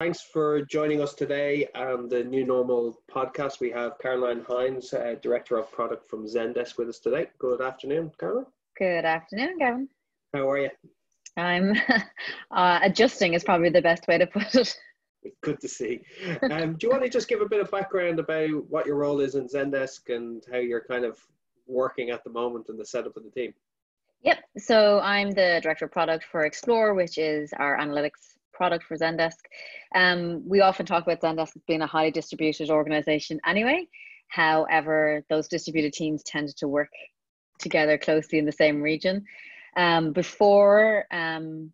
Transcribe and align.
Thanks 0.00 0.20
for 0.22 0.62
joining 0.62 1.00
us 1.00 1.12
today 1.12 1.66
on 1.74 2.08
the 2.08 2.22
New 2.22 2.46
Normal 2.46 3.00
podcast. 3.10 3.58
We 3.58 3.72
have 3.72 3.98
Caroline 3.98 4.44
Hines, 4.48 4.94
uh, 4.94 5.16
Director 5.20 5.58
of 5.58 5.72
Product 5.72 6.08
from 6.08 6.24
Zendesk, 6.24 6.78
with 6.78 6.88
us 6.88 7.00
today. 7.00 7.26
Good 7.40 7.60
afternoon, 7.60 8.12
Caroline. 8.16 8.46
Good 8.78 9.04
afternoon, 9.04 9.58
Gavin. 9.58 9.88
How 10.32 10.48
are 10.48 10.58
you? 10.58 10.70
I'm 11.36 11.74
uh, 12.52 12.78
adjusting, 12.80 13.34
is 13.34 13.42
probably 13.42 13.70
the 13.70 13.82
best 13.82 14.06
way 14.06 14.18
to 14.18 14.26
put 14.28 14.54
it. 14.54 14.76
Good 15.42 15.60
to 15.62 15.68
see. 15.68 16.02
Um, 16.48 16.74
do 16.74 16.86
you 16.86 16.90
want 16.90 17.02
to 17.02 17.08
just 17.08 17.26
give 17.26 17.40
a 17.40 17.48
bit 17.48 17.60
of 17.60 17.68
background 17.72 18.20
about 18.20 18.70
what 18.70 18.86
your 18.86 18.94
role 18.94 19.18
is 19.18 19.34
in 19.34 19.48
Zendesk 19.48 20.14
and 20.14 20.44
how 20.48 20.58
you're 20.58 20.84
kind 20.84 21.04
of 21.04 21.18
working 21.66 22.10
at 22.10 22.22
the 22.22 22.30
moment 22.30 22.66
and 22.68 22.78
the 22.78 22.86
setup 22.86 23.16
of 23.16 23.24
the 23.24 23.30
team? 23.30 23.52
Yep. 24.22 24.38
So 24.58 25.00
I'm 25.00 25.32
the 25.32 25.58
director 25.60 25.86
of 25.86 25.90
product 25.90 26.24
for 26.30 26.44
Explore, 26.44 26.94
which 26.94 27.18
is 27.18 27.52
our 27.58 27.76
analytics 27.76 28.37
product 28.58 28.84
for 28.84 28.96
Zendesk. 28.96 29.38
Um, 29.94 30.42
we 30.46 30.60
often 30.60 30.84
talk 30.84 31.04
about 31.04 31.22
Zendesk 31.22 31.56
as 31.56 31.62
being 31.66 31.80
a 31.80 31.86
highly 31.86 32.10
distributed 32.10 32.68
organization 32.68 33.40
anyway. 33.46 33.88
However, 34.28 35.24
those 35.30 35.48
distributed 35.48 35.94
teams 35.94 36.22
tended 36.24 36.56
to 36.58 36.68
work 36.68 36.90
together 37.58 37.96
closely 37.96 38.38
in 38.38 38.44
the 38.44 38.52
same 38.52 38.82
region. 38.82 39.24
Um, 39.76 40.12
before 40.12 41.06
um, 41.10 41.72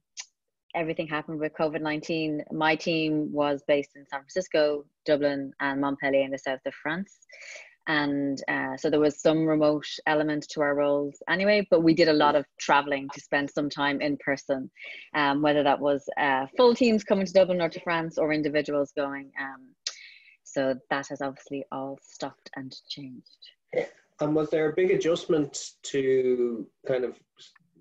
everything 0.77 1.09
happened 1.09 1.41
with 1.41 1.53
COVID 1.59 1.81
19, 1.81 2.45
my 2.53 2.77
team 2.77 3.33
was 3.33 3.65
based 3.67 3.97
in 3.97 4.07
San 4.07 4.21
Francisco, 4.21 4.85
Dublin, 5.05 5.53
and 5.61 5.81
Montpellier 5.81 6.23
in 6.23 6.31
the 6.31 6.39
south 6.39 6.61
of 6.67 6.75
France 6.75 7.19
and 7.87 8.43
uh, 8.49 8.77
so 8.77 8.89
there 8.89 9.01
was 9.01 9.21
some 9.21 9.45
remote 9.47 9.87
element 10.07 10.47
to 10.49 10.61
our 10.61 10.75
roles 10.75 11.17
anyway 11.29 11.67
but 11.71 11.83
we 11.83 11.95
did 11.95 12.09
a 12.09 12.13
lot 12.13 12.35
of 12.35 12.45
traveling 12.59 13.09
to 13.13 13.21
spend 13.21 13.51
some 13.51 13.69
time 13.69 14.01
in 14.01 14.17
person 14.19 14.71
um, 15.15 15.43
whether 15.43 15.63
that 15.63 15.79
was 15.79 16.03
uh, 16.19 16.47
full 16.57 16.75
teams 16.75 17.05
coming 17.05 17.27
to 17.27 17.33
dublin 17.33 17.61
or 17.61 17.69
to 17.69 17.81
france 17.81 18.19
or 18.19 18.33
individuals 18.33 18.93
going 18.97 19.31
um, 19.41 19.75
so 20.55 20.75
that 20.89 21.09
has 21.09 21.21
obviously 21.21 21.65
all 21.73 21.99
stopped 22.01 22.49
and 22.55 22.75
changed. 22.89 23.39
And 24.21 24.35
was 24.35 24.51
there 24.51 24.71
a 24.71 24.75
big 24.75 24.93
adjustment 24.93 25.73
to 25.85 26.67
kind 26.87 27.05
of 27.05 27.19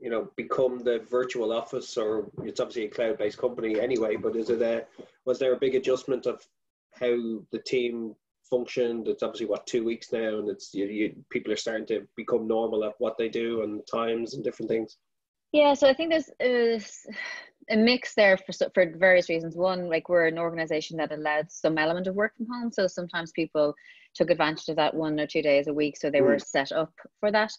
you 0.02 0.10
know 0.10 0.30
become 0.36 0.80
the 0.80 1.06
virtual 1.10 1.54
office? 1.54 1.96
Or 1.98 2.32
it's 2.44 2.60
obviously 2.60 2.86
a 2.86 2.90
cloud-based 2.90 3.38
company 3.38 3.80
anyway 3.80 4.16
but 4.16 4.36
is 4.36 4.50
it 4.50 4.62
a 4.62 4.86
was 5.26 5.38
there 5.40 5.54
a 5.54 5.60
big 5.60 5.76
adjustment 5.76 6.26
of 6.26 6.46
how 6.92 7.42
the 7.52 7.62
team 7.66 8.16
functioned. 8.50 9.08
It's 9.08 9.24
obviously 9.24 9.48
what 9.48 9.68
two 9.68 9.84
weeks 9.84 10.12
now, 10.12 10.40
and 10.40 10.50
it's 10.50 10.74
you, 10.74 10.86
you, 10.86 11.16
people 11.30 11.52
are 11.52 11.58
starting 11.58 11.88
to 11.88 12.08
become 12.16 12.48
normal 12.48 12.84
at 12.86 12.94
what 13.00 13.18
they 13.18 13.30
do 13.30 13.64
and 13.64 13.82
times 13.88 14.34
and 14.34 14.44
different 14.44 14.70
things. 14.70 14.98
Yeah, 15.52 15.74
so 15.74 15.88
I 15.88 15.94
think 15.94 16.12
there's 16.12 16.30
uh, 17.10 17.14
a 17.70 17.78
mix 17.78 18.16
there 18.16 18.38
for 18.38 18.54
for 18.74 18.92
various 18.98 19.30
reasons. 19.30 19.56
One, 19.56 19.88
like 19.88 20.10
we're 20.10 20.28
an 20.28 20.40
organization 20.40 20.98
that 20.98 21.12
allowed 21.12 21.52
some 21.52 21.78
element 21.78 22.08
of 22.08 22.16
work 22.16 22.36
from 22.36 22.48
home, 22.48 22.72
so 22.72 22.88
sometimes 22.88 23.32
people 23.32 23.74
took 24.16 24.30
advantage 24.30 24.70
of 24.70 24.76
that 24.76 24.94
one 24.94 25.20
or 25.20 25.28
two 25.28 25.42
days 25.42 25.68
a 25.68 25.74
week, 25.74 25.98
so 25.98 26.10
they 26.10 26.20
mm. 26.20 26.28
were 26.28 26.40
set 26.40 26.72
up 26.72 26.92
for 27.20 27.32
that. 27.32 27.52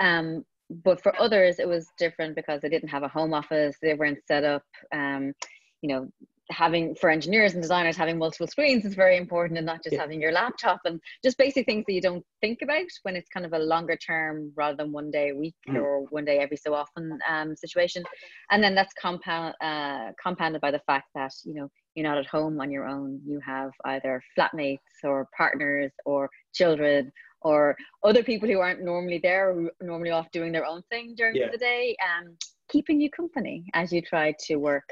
Um, 0.00 0.44
but 0.70 1.02
for 1.02 1.18
others, 1.20 1.58
it 1.58 1.68
was 1.68 1.88
different 1.98 2.36
because 2.36 2.60
they 2.60 2.68
didn't 2.68 2.90
have 2.90 3.02
a 3.02 3.08
home 3.08 3.32
office, 3.32 3.76
they 3.80 3.94
weren't 3.94 4.18
set 4.26 4.44
up. 4.44 4.62
Um, 4.92 5.32
you 5.80 5.88
know, 5.88 6.08
having 6.50 6.94
for 6.94 7.10
engineers 7.10 7.52
and 7.52 7.62
designers 7.62 7.96
having 7.96 8.18
multiple 8.18 8.46
screens 8.46 8.84
is 8.84 8.94
very 8.94 9.16
important 9.16 9.58
and 9.58 9.66
not 9.66 9.82
just 9.82 9.94
yeah. 9.94 10.00
having 10.00 10.20
your 10.20 10.32
laptop 10.32 10.80
and 10.84 11.00
just 11.22 11.36
basic 11.36 11.66
things 11.66 11.84
that 11.86 11.92
you 11.92 12.00
don't 12.00 12.24
think 12.40 12.60
about 12.62 12.86
when 13.02 13.16
it's 13.16 13.28
kind 13.28 13.44
of 13.44 13.52
a 13.52 13.58
longer 13.58 13.96
term 13.96 14.50
rather 14.56 14.76
than 14.76 14.92
one 14.92 15.10
day 15.10 15.30
a 15.30 15.34
week 15.36 15.54
mm. 15.68 15.76
or 15.76 16.04
one 16.10 16.24
day 16.24 16.38
every 16.38 16.56
so 16.56 16.74
often 16.74 17.18
um, 17.28 17.54
situation 17.54 18.02
and 18.50 18.62
then 18.62 18.74
that's 18.74 18.94
compound 18.94 19.54
uh, 19.60 20.10
compounded 20.22 20.60
by 20.60 20.70
the 20.70 20.80
fact 20.86 21.08
that 21.14 21.32
you 21.44 21.54
know 21.54 21.68
you're 21.94 22.08
not 22.08 22.18
at 22.18 22.26
home 22.26 22.60
on 22.60 22.70
your 22.70 22.86
own 22.86 23.20
you 23.26 23.40
have 23.44 23.70
either 23.84 24.22
flatmates 24.36 24.78
or 25.04 25.28
partners 25.36 25.92
or 26.06 26.30
children 26.54 27.12
or 27.42 27.76
other 28.02 28.22
people 28.22 28.48
who 28.48 28.58
aren't 28.58 28.82
normally 28.82 29.18
there 29.22 29.68
normally 29.80 30.10
off 30.10 30.30
doing 30.32 30.52
their 30.52 30.66
own 30.66 30.82
thing 30.90 31.14
during 31.16 31.36
yeah. 31.36 31.50
the 31.50 31.58
day 31.58 31.96
um, 32.06 32.36
keeping 32.68 33.00
you 33.00 33.10
company 33.10 33.64
as 33.74 33.92
you 33.92 34.02
try 34.02 34.34
to 34.46 34.56
work. 34.56 34.88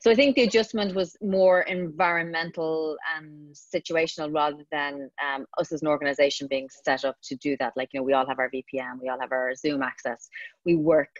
So 0.00 0.10
I 0.10 0.14
think 0.14 0.36
the 0.36 0.42
adjustment 0.42 0.94
was 0.94 1.16
more 1.22 1.62
environmental 1.62 2.96
and 3.16 3.54
situational 3.54 4.32
rather 4.34 4.64
than 4.70 5.10
um, 5.24 5.46
us 5.58 5.72
as 5.72 5.82
an 5.82 5.88
organization 5.88 6.48
being 6.48 6.68
set 6.84 7.04
up 7.04 7.16
to 7.24 7.36
do 7.36 7.56
that. 7.60 7.72
Like, 7.76 7.90
you 7.92 8.00
know, 8.00 8.04
we 8.04 8.12
all 8.12 8.26
have 8.26 8.38
our 8.38 8.50
VPN, 8.50 9.00
we 9.00 9.08
all 9.08 9.20
have 9.20 9.32
our 9.32 9.54
Zoom 9.54 9.82
access. 9.82 10.28
We 10.64 10.76
work 10.76 11.14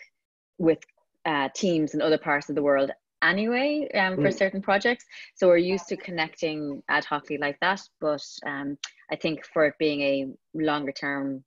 with 0.58 0.78
uh, 1.24 1.48
teams 1.54 1.94
in 1.94 2.02
other 2.02 2.18
parts 2.18 2.48
of 2.48 2.54
the 2.54 2.62
world 2.62 2.90
anyway 3.22 3.88
um, 3.94 4.16
for 4.16 4.28
mm. 4.28 4.38
certain 4.38 4.62
projects. 4.62 5.04
So 5.34 5.48
we're 5.48 5.58
used 5.58 5.88
to 5.88 5.96
connecting 5.96 6.82
ad 6.88 7.04
hocly 7.04 7.38
like 7.38 7.58
that. 7.60 7.80
But 8.00 8.24
um, 8.46 8.78
I 9.10 9.16
think 9.16 9.44
for 9.44 9.66
it 9.66 9.74
being 9.78 10.00
a 10.00 10.26
longer 10.54 10.92
term 10.92 11.44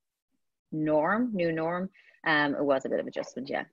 norm, 0.72 1.32
new 1.34 1.52
norm, 1.52 1.90
um, 2.26 2.56
it 2.56 2.64
was 2.64 2.86
a 2.86 2.90
bit 2.90 3.00
of 3.00 3.08
adjustment, 3.08 3.50
yeah. 3.50 3.64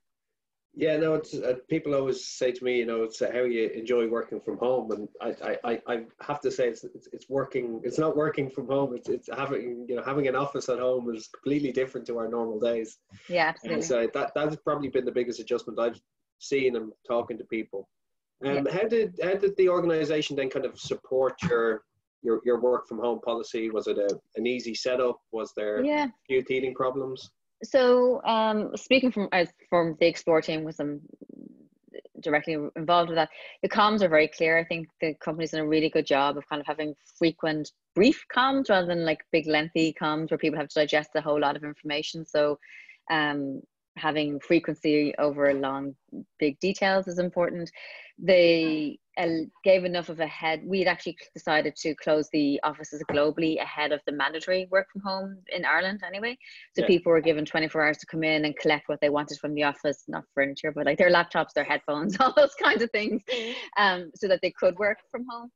Yeah, 0.73 0.95
no, 0.95 1.15
it's 1.15 1.33
uh, 1.33 1.55
people 1.69 1.93
always 1.93 2.25
say 2.25 2.53
to 2.53 2.63
me, 2.63 2.77
you 2.77 2.85
know, 2.85 3.03
it's 3.03 3.21
uh, 3.21 3.29
how 3.33 3.43
you 3.43 3.67
enjoy 3.67 4.07
working 4.07 4.39
from 4.39 4.57
home, 4.57 4.91
and 4.91 5.09
I, 5.21 5.57
I, 5.65 5.81
I 5.85 6.03
have 6.21 6.39
to 6.41 6.51
say 6.51 6.69
it's, 6.69 6.85
it's, 6.85 7.09
it's 7.11 7.29
working. 7.29 7.81
It's 7.83 7.99
not 7.99 8.15
working 8.15 8.49
from 8.49 8.67
home. 8.67 8.95
It's 8.95 9.09
it's 9.09 9.29
having 9.35 9.85
you 9.89 9.97
know 9.97 10.03
having 10.03 10.29
an 10.29 10.35
office 10.35 10.69
at 10.69 10.79
home 10.79 11.13
is 11.13 11.27
completely 11.27 11.73
different 11.73 12.07
to 12.07 12.17
our 12.19 12.29
normal 12.29 12.57
days. 12.57 12.99
Yeah, 13.27 13.49
absolutely. 13.49 13.75
And 13.75 13.83
so 13.83 14.09
that 14.13 14.31
that's 14.33 14.55
probably 14.55 14.87
been 14.87 15.03
the 15.03 15.11
biggest 15.11 15.41
adjustment 15.41 15.77
I've 15.77 15.99
seen 16.39 16.77
and 16.77 16.93
talking 17.05 17.37
to 17.37 17.43
people. 17.45 17.89
Um, 18.45 18.65
yeah. 18.65 18.73
how 18.73 18.87
did 18.87 19.19
how 19.21 19.35
did 19.35 19.55
the 19.57 19.67
organisation 19.67 20.37
then 20.37 20.49
kind 20.49 20.65
of 20.65 20.79
support 20.79 21.33
your 21.43 21.81
your 22.21 22.39
your 22.45 22.61
work 22.61 22.87
from 22.87 22.99
home 22.99 23.19
policy? 23.19 23.69
Was 23.69 23.87
it 23.87 23.97
a 23.97 24.17
an 24.37 24.47
easy 24.47 24.73
setup? 24.73 25.19
Was 25.33 25.51
there 25.57 25.83
yeah. 25.83 26.05
a 26.05 26.11
few 26.27 26.41
teething 26.43 26.73
problems? 26.75 27.29
So 27.63 28.21
um, 28.23 28.71
speaking 28.75 29.11
from 29.11 29.29
from 29.69 29.97
the 29.99 30.07
explore 30.07 30.41
team 30.41 30.63
with 30.63 30.79
I'm 30.79 31.01
directly 32.21 32.55
involved 32.75 33.09
with 33.09 33.17
that 33.17 33.29
the 33.61 33.69
comms 33.69 34.01
are 34.01 34.09
very 34.09 34.27
clear. 34.27 34.57
I 34.57 34.63
think 34.63 34.87
the 35.01 35.13
company's 35.15 35.51
done 35.51 35.61
a 35.61 35.67
really 35.67 35.89
good 35.89 36.05
job 36.05 36.37
of 36.37 36.47
kind 36.47 36.59
of 36.59 36.67
having 36.67 36.93
frequent 37.17 37.71
brief 37.95 38.23
comms 38.35 38.69
rather 38.69 38.87
than 38.87 39.05
like 39.05 39.19
big 39.31 39.47
lengthy 39.47 39.93
comms 39.99 40.29
where 40.29 40.37
people 40.37 40.59
have 40.59 40.69
to 40.69 40.79
digest 40.79 41.09
a 41.15 41.21
whole 41.21 41.39
lot 41.39 41.55
of 41.55 41.63
information. 41.63 42.25
So 42.25 42.59
um, 43.09 43.61
having 43.97 44.39
frequency 44.39 45.13
over 45.17 45.53
long 45.53 45.95
big 46.39 46.59
details 46.59 47.07
is 47.07 47.19
important. 47.19 47.71
They 48.17 48.99
gave 49.63 49.83
enough 49.83 50.09
of 50.09 50.19
a 50.19 50.27
head 50.27 50.61
we 50.65 50.79
had 50.79 50.87
actually 50.87 51.15
decided 51.33 51.75
to 51.75 51.93
close 51.95 52.29
the 52.31 52.59
offices 52.63 53.03
globally 53.11 53.61
ahead 53.61 53.91
of 53.91 53.99
the 54.05 54.11
mandatory 54.11 54.67
work 54.71 54.87
from 54.91 55.01
home 55.01 55.37
in 55.49 55.65
ireland 55.65 56.01
anyway 56.05 56.37
so 56.75 56.81
yeah. 56.81 56.87
people 56.87 57.11
were 57.11 57.21
given 57.21 57.45
24 57.45 57.83
hours 57.83 57.97
to 57.97 58.05
come 58.05 58.23
in 58.23 58.45
and 58.45 58.57
collect 58.57 58.87
what 58.87 58.99
they 59.01 59.09
wanted 59.09 59.37
from 59.39 59.53
the 59.53 59.63
office 59.63 60.03
not 60.07 60.23
furniture 60.33 60.71
but 60.71 60.85
like 60.85 60.97
their 60.97 61.11
laptops 61.11 61.53
their 61.53 61.63
headphones 61.63 62.17
all 62.19 62.33
those 62.35 62.55
kinds 62.61 62.81
of 62.81 62.89
things 62.91 63.21
um, 63.77 64.09
so 64.15 64.27
that 64.27 64.39
they 64.41 64.51
could 64.51 64.77
work 64.77 64.97
from 65.11 65.25
home 65.29 65.49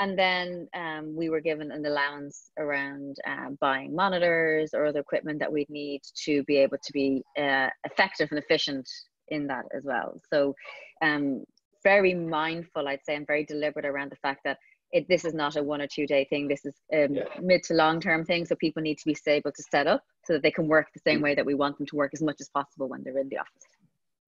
and 0.00 0.18
then 0.18 0.66
um, 0.74 1.14
we 1.14 1.28
were 1.28 1.40
given 1.40 1.70
an 1.70 1.84
allowance 1.84 2.50
around 2.58 3.16
uh, 3.26 3.50
buying 3.60 3.94
monitors 3.94 4.70
or 4.72 4.86
other 4.86 5.00
equipment 5.00 5.38
that 5.40 5.52
we'd 5.52 5.68
need 5.68 6.00
to 6.24 6.42
be 6.44 6.56
able 6.56 6.78
to 6.82 6.92
be 6.92 7.22
uh, 7.38 7.68
effective 7.84 8.28
and 8.30 8.38
efficient 8.38 8.88
in 9.28 9.46
that 9.48 9.66
as 9.76 9.84
well. 9.84 10.18
So, 10.32 10.54
um, 11.02 11.44
very 11.82 12.14
mindful, 12.14 12.88
I'd 12.88 13.04
say, 13.04 13.16
and 13.16 13.26
very 13.26 13.44
deliberate 13.44 13.86
around 13.86 14.10
the 14.10 14.16
fact 14.16 14.40
that 14.44 14.58
it, 14.92 15.08
this 15.08 15.24
is 15.24 15.34
not 15.34 15.56
a 15.56 15.62
one 15.62 15.80
or 15.80 15.86
two 15.86 16.06
day 16.06 16.26
thing. 16.28 16.48
This 16.48 16.64
is 16.64 16.74
a 16.92 17.04
um, 17.04 17.14
yeah. 17.14 17.24
mid 17.40 17.62
to 17.64 17.74
long 17.74 18.00
term 18.00 18.24
thing. 18.24 18.44
So 18.44 18.56
people 18.56 18.82
need 18.82 18.98
to 18.98 19.06
be 19.06 19.14
stable 19.14 19.52
to 19.52 19.62
set 19.70 19.86
up 19.86 20.02
so 20.24 20.32
that 20.32 20.42
they 20.42 20.50
can 20.50 20.66
work 20.66 20.88
the 20.92 21.00
same 21.00 21.20
mm. 21.20 21.24
way 21.24 21.34
that 21.34 21.46
we 21.46 21.54
want 21.54 21.78
them 21.78 21.86
to 21.86 21.96
work 21.96 22.10
as 22.12 22.22
much 22.22 22.36
as 22.40 22.48
possible 22.48 22.88
when 22.88 23.02
they're 23.04 23.18
in 23.18 23.28
the 23.28 23.38
office. 23.38 23.66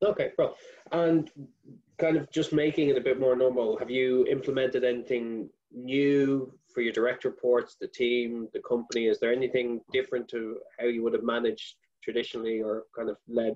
Okay, 0.04 0.32
well, 0.36 0.56
and 0.90 1.30
kind 1.98 2.16
of 2.16 2.30
just 2.32 2.52
making 2.52 2.88
it 2.88 2.96
a 2.96 3.00
bit 3.00 3.20
more 3.20 3.36
normal. 3.36 3.76
Have 3.78 3.90
you 3.90 4.26
implemented 4.26 4.82
anything 4.84 5.48
new 5.72 6.52
for 6.74 6.80
your 6.80 6.92
direct 6.92 7.24
reports, 7.24 7.76
the 7.80 7.86
team, 7.86 8.48
the 8.52 8.60
company? 8.60 9.06
Is 9.06 9.20
there 9.20 9.32
anything 9.32 9.80
different 9.92 10.28
to 10.28 10.58
how 10.78 10.86
you 10.86 11.02
would 11.02 11.12
have 11.12 11.22
managed 11.22 11.76
traditionally 12.02 12.60
or 12.60 12.84
kind 12.96 13.08
of 13.08 13.16
led? 13.28 13.54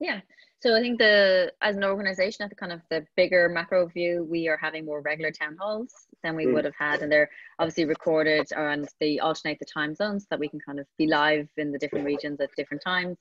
Yeah. 0.00 0.20
So 0.62 0.76
I 0.76 0.80
think 0.80 1.00
the 1.00 1.52
as 1.60 1.74
an 1.74 1.82
organization 1.82 2.44
at 2.44 2.50
the 2.50 2.54
kind 2.54 2.70
of 2.70 2.82
the 2.88 3.04
bigger 3.16 3.48
macro 3.48 3.88
view, 3.88 4.24
we 4.30 4.46
are 4.46 4.56
having 4.56 4.84
more 4.84 5.00
regular 5.00 5.32
town 5.32 5.56
halls 5.58 5.92
than 6.22 6.36
we 6.36 6.46
mm. 6.46 6.54
would 6.54 6.64
have 6.64 6.76
had, 6.78 7.02
and 7.02 7.10
they're 7.10 7.28
obviously 7.58 7.84
recorded 7.84 8.46
and 8.56 8.88
they 9.00 9.18
alternate 9.18 9.58
the 9.58 9.64
time 9.64 9.92
zones 9.92 10.22
so 10.22 10.26
that 10.30 10.38
we 10.38 10.48
can 10.48 10.60
kind 10.60 10.78
of 10.78 10.86
be 10.98 11.08
live 11.08 11.48
in 11.56 11.72
the 11.72 11.78
different 11.78 12.04
regions 12.04 12.40
at 12.40 12.48
different 12.56 12.80
times. 12.80 13.18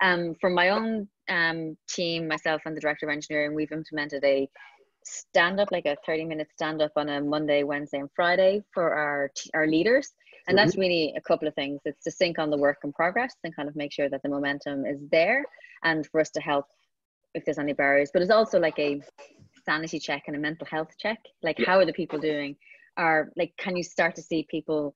Um, 0.00 0.34
from 0.40 0.54
my 0.54 0.70
own 0.70 1.06
um, 1.28 1.76
team, 1.90 2.26
myself 2.26 2.62
and 2.64 2.74
the 2.74 2.80
director 2.80 3.04
of 3.04 3.12
engineering, 3.12 3.54
we've 3.54 3.70
implemented 3.70 4.24
a 4.24 4.48
stand 5.04 5.60
up, 5.60 5.70
like 5.70 5.84
a 5.84 5.96
30 6.06 6.24
minute 6.24 6.48
stand 6.54 6.80
up 6.80 6.92
on 6.96 7.10
a 7.10 7.20
Monday, 7.20 7.64
Wednesday, 7.64 7.98
and 7.98 8.08
Friday 8.16 8.62
for 8.72 8.94
our, 8.94 9.30
our 9.52 9.66
leaders. 9.66 10.14
And 10.46 10.56
that's 10.56 10.72
mm-hmm. 10.72 10.80
really 10.80 11.14
a 11.18 11.20
couple 11.20 11.46
of 11.46 11.54
things. 11.54 11.82
It's 11.84 12.02
to 12.04 12.10
sync 12.10 12.38
on 12.38 12.48
the 12.48 12.56
work 12.56 12.78
in 12.82 12.94
progress 12.94 13.34
and 13.44 13.54
kind 13.54 13.68
of 13.68 13.76
make 13.76 13.92
sure 13.92 14.08
that 14.08 14.22
the 14.22 14.30
momentum 14.30 14.86
is 14.86 14.98
there 15.10 15.44
and 15.84 16.06
for 16.06 16.22
us 16.22 16.30
to 16.30 16.40
help 16.40 16.64
if 17.34 17.44
there's 17.44 17.58
any 17.58 17.72
barriers. 17.72 18.10
But 18.12 18.22
it's 18.22 18.30
also 18.30 18.58
like 18.58 18.78
a 18.78 19.00
sanity 19.64 19.98
check 19.98 20.24
and 20.26 20.36
a 20.36 20.38
mental 20.38 20.66
health 20.66 20.90
check. 20.98 21.18
Like, 21.42 21.58
yeah. 21.58 21.66
how 21.66 21.78
are 21.78 21.86
the 21.86 21.92
people 21.92 22.18
doing? 22.18 22.56
Are 22.96 23.30
like, 23.36 23.52
can 23.58 23.76
you 23.76 23.82
start 23.82 24.14
to 24.16 24.22
see 24.22 24.46
people 24.50 24.94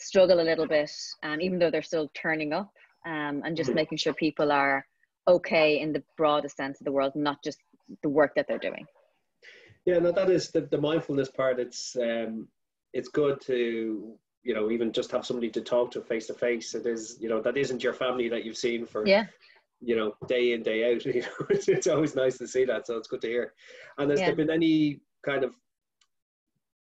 struggle 0.00 0.40
a 0.40 0.42
little 0.42 0.66
bit, 0.66 0.90
um, 1.22 1.40
even 1.40 1.58
though 1.58 1.70
they're 1.70 1.82
still 1.82 2.10
turning 2.14 2.52
up, 2.52 2.70
um, 3.06 3.42
and 3.44 3.56
just 3.56 3.68
mm-hmm. 3.68 3.76
making 3.76 3.98
sure 3.98 4.12
people 4.14 4.50
are 4.50 4.84
okay 5.28 5.80
in 5.80 5.92
the 5.92 6.02
broadest 6.16 6.56
sense 6.56 6.80
of 6.80 6.84
the 6.84 6.92
world, 6.92 7.12
not 7.14 7.38
just 7.44 7.58
the 8.02 8.08
work 8.08 8.32
that 8.34 8.46
they're 8.48 8.58
doing. 8.58 8.86
Yeah, 9.86 9.98
no, 9.98 10.12
that 10.12 10.30
is 10.30 10.50
the, 10.50 10.62
the 10.62 10.78
mindfulness 10.78 11.30
part. 11.30 11.60
It's 11.60 11.96
um, 12.00 12.48
it's 12.92 13.08
good 13.08 13.40
to 13.42 14.14
you 14.42 14.54
know 14.54 14.70
even 14.70 14.92
just 14.92 15.10
have 15.10 15.26
somebody 15.26 15.50
to 15.50 15.60
talk 15.60 15.90
to 15.92 16.00
face 16.00 16.26
to 16.28 16.34
face. 16.34 16.74
It 16.74 16.86
is 16.86 17.18
you 17.20 17.28
know 17.28 17.40
that 17.42 17.56
isn't 17.56 17.82
your 17.82 17.92
family 17.92 18.28
that 18.30 18.44
you've 18.44 18.56
seen 18.56 18.86
for 18.86 19.06
yeah 19.06 19.26
you 19.84 19.96
know 19.96 20.14
day 20.26 20.52
in 20.52 20.62
day 20.62 20.92
out. 20.92 21.04
You 21.14 21.22
know, 21.22 21.46
it's, 21.50 21.68
it's 21.68 21.86
always 21.86 22.16
nice 22.16 22.38
to 22.38 22.48
see 22.48 22.64
that. 22.64 22.86
So 22.86 22.96
it's 22.96 23.08
good 23.08 23.20
to 23.22 23.28
hear. 23.28 23.52
And 23.98 24.10
has 24.10 24.20
yeah. 24.20 24.26
there 24.26 24.36
been 24.36 24.50
any 24.50 25.00
kind 25.24 25.44
of 25.44 25.54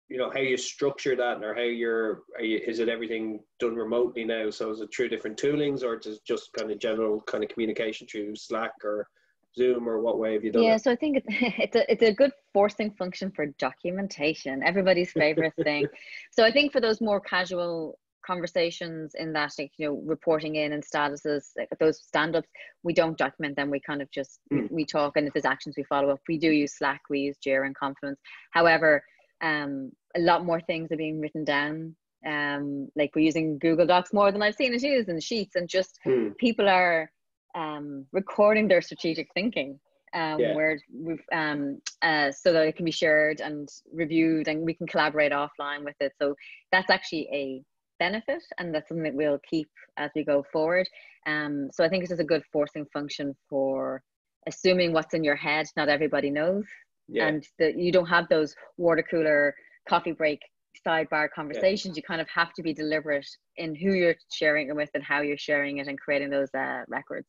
you 0.09 0.19
know 0.19 0.31
how 0.31 0.41
you 0.41 0.57
structure 0.57 1.17
that 1.17 1.43
or 1.43 1.55
how 1.55 1.63
you're 1.63 2.23
you, 2.39 2.61
is 2.67 2.79
it 2.79 2.89
everything 2.89 3.41
done 3.59 3.75
remotely 3.75 4.25
now 4.25 4.51
so 4.51 4.71
is 4.71 4.81
it 4.81 4.95
through 4.95 5.09
different 5.09 5.37
toolings 5.37 5.83
or 5.83 5.99
just 5.99 6.25
just 6.27 6.53
kind 6.53 6.71
of 6.71 6.79
general 6.79 7.21
kind 7.23 7.43
of 7.43 7.51
communication 7.51 8.07
through 8.07 8.37
slack 8.37 8.73
or 8.85 9.09
zoom 9.57 9.89
or 9.89 10.01
what 10.01 10.19
way 10.19 10.35
have 10.35 10.45
you 10.45 10.53
done 10.53 10.63
yeah 10.63 10.75
it? 10.75 10.83
so 10.83 10.91
i 10.93 10.97
think 10.97 11.17
it's, 11.17 11.27
it's 11.59 11.77
a 11.77 11.93
it's 11.93 12.03
a 12.03 12.13
good 12.13 12.33
forcing 12.53 12.91
function 12.93 13.31
for 13.35 13.47
documentation 13.59 14.63
everybody's 14.63 15.13
favorite 15.13 15.55
thing 15.63 15.87
so 16.31 16.45
i 16.45 16.53
think 16.53 16.71
for 16.71 16.81
those 16.81 17.01
more 17.01 17.21
casual 17.21 17.99
conversations 18.27 19.15
in 19.15 19.33
that 19.33 19.53
like 19.59 19.73
you 19.77 19.87
know 19.87 20.03
reporting 20.05 20.57
in 20.57 20.73
and 20.73 20.85
statuses 20.85 21.51
like 21.57 21.69
those 21.79 22.01
stand-ups 22.01 22.49
we 22.83 22.93
don't 22.93 23.19
document 23.19 23.57
them 23.57 23.71
we 23.71 23.81
kind 23.81 24.03
of 24.03 24.11
just 24.11 24.41
mm. 24.53 24.71
we 24.71 24.85
talk 24.85 25.17
and 25.17 25.27
if 25.27 25.33
there's 25.33 25.45
actions 25.45 25.75
we 25.77 25.85
follow 25.85 26.11
up 26.11 26.21
we 26.29 26.39
do 26.39 26.51
use 26.51 26.77
slack 26.77 27.01
we 27.11 27.21
use 27.21 27.37
jira 27.45 27.67
and 27.67 27.77
confluence 27.77 28.19
however 28.53 29.03
um, 29.45 29.93
a 30.17 30.21
lot 30.21 30.45
more 30.45 30.61
things 30.61 30.91
are 30.91 30.97
being 30.97 31.21
written 31.21 31.45
down. 31.45 31.95
Um, 32.27 32.89
like 32.97 33.11
we're 33.15 33.23
using 33.27 33.59
Google 33.59 33.87
Docs 33.87 34.13
more 34.13 34.33
than 34.33 34.43
I've 34.43 34.55
seen 34.55 34.73
it 34.73 34.83
used 34.83 35.09
in 35.09 35.21
sheets, 35.21 35.57
and 35.57 35.69
just 35.69 35.99
hmm. 36.05 36.31
people 36.39 36.69
are 36.69 37.11
um, 37.55 38.07
recording 38.13 38.67
their 38.67 38.83
strategic 38.83 39.29
thinking. 39.35 39.79
Um, 40.15 40.39
yeah. 40.39 40.55
where 40.55 40.79
we've 40.97 41.25
um, 41.33 41.81
uh, 42.01 42.31
so 42.31 42.53
that 42.53 42.69
it 42.69 42.77
can 42.77 42.85
be 42.85 42.93
shared 42.93 43.41
and 43.41 43.69
reviewed, 43.93 44.47
and 44.47 44.65
we 44.65 44.75
can 44.75 44.87
collaborate 44.87 45.33
offline 45.33 45.85
with 45.85 45.97
it. 45.99 46.13
So 46.23 46.37
that's 46.71 46.89
actually 46.89 47.29
a 47.33 47.63
benefit, 48.07 48.43
and 48.59 48.75
that's 48.75 48.89
something 48.89 49.05
that 49.05 49.15
we'll 49.15 49.41
keep 49.53 49.69
as 49.97 50.11
we 50.15 50.25
go 50.25 50.45
forward. 50.53 50.87
Um, 51.27 51.71
so 51.73 51.85
I 51.85 51.89
think 51.89 52.05
it 52.05 52.11
is 52.11 52.21
a 52.21 52.31
good 52.33 52.45
forcing 52.53 52.87
function 52.93 53.35
for 53.49 54.03
assuming 54.47 54.93
what's 54.93 55.15
in 55.15 55.25
your 55.25 55.37
head. 55.37 55.67
Not 55.77 55.89
everybody 55.89 56.31
knows, 56.31 56.65
yeah. 57.09 57.27
and 57.29 57.41
that 57.59 57.79
you 57.79 57.91
don't 57.93 58.07
have 58.17 58.29
those 58.29 58.55
water 58.77 59.05
cooler 59.11 59.55
coffee 59.89 60.13
break 60.13 60.41
sidebar 60.87 61.29
conversations 61.35 61.93
yeah. 61.93 62.01
you 62.01 62.03
kind 62.03 62.21
of 62.21 62.29
have 62.29 62.53
to 62.53 62.63
be 62.63 62.73
deliberate 62.75 63.27
in 63.57 63.75
who 63.75 63.93
you're 63.93 64.17
sharing 64.33 64.69
it 64.69 64.77
with 64.77 64.91
and 64.95 65.05
how 65.05 65.21
you're 65.21 65.39
sharing 65.39 65.79
it 65.79 65.87
and 65.87 65.99
creating 66.01 66.31
those 66.31 66.53
uh, 66.55 66.83
records 66.89 67.29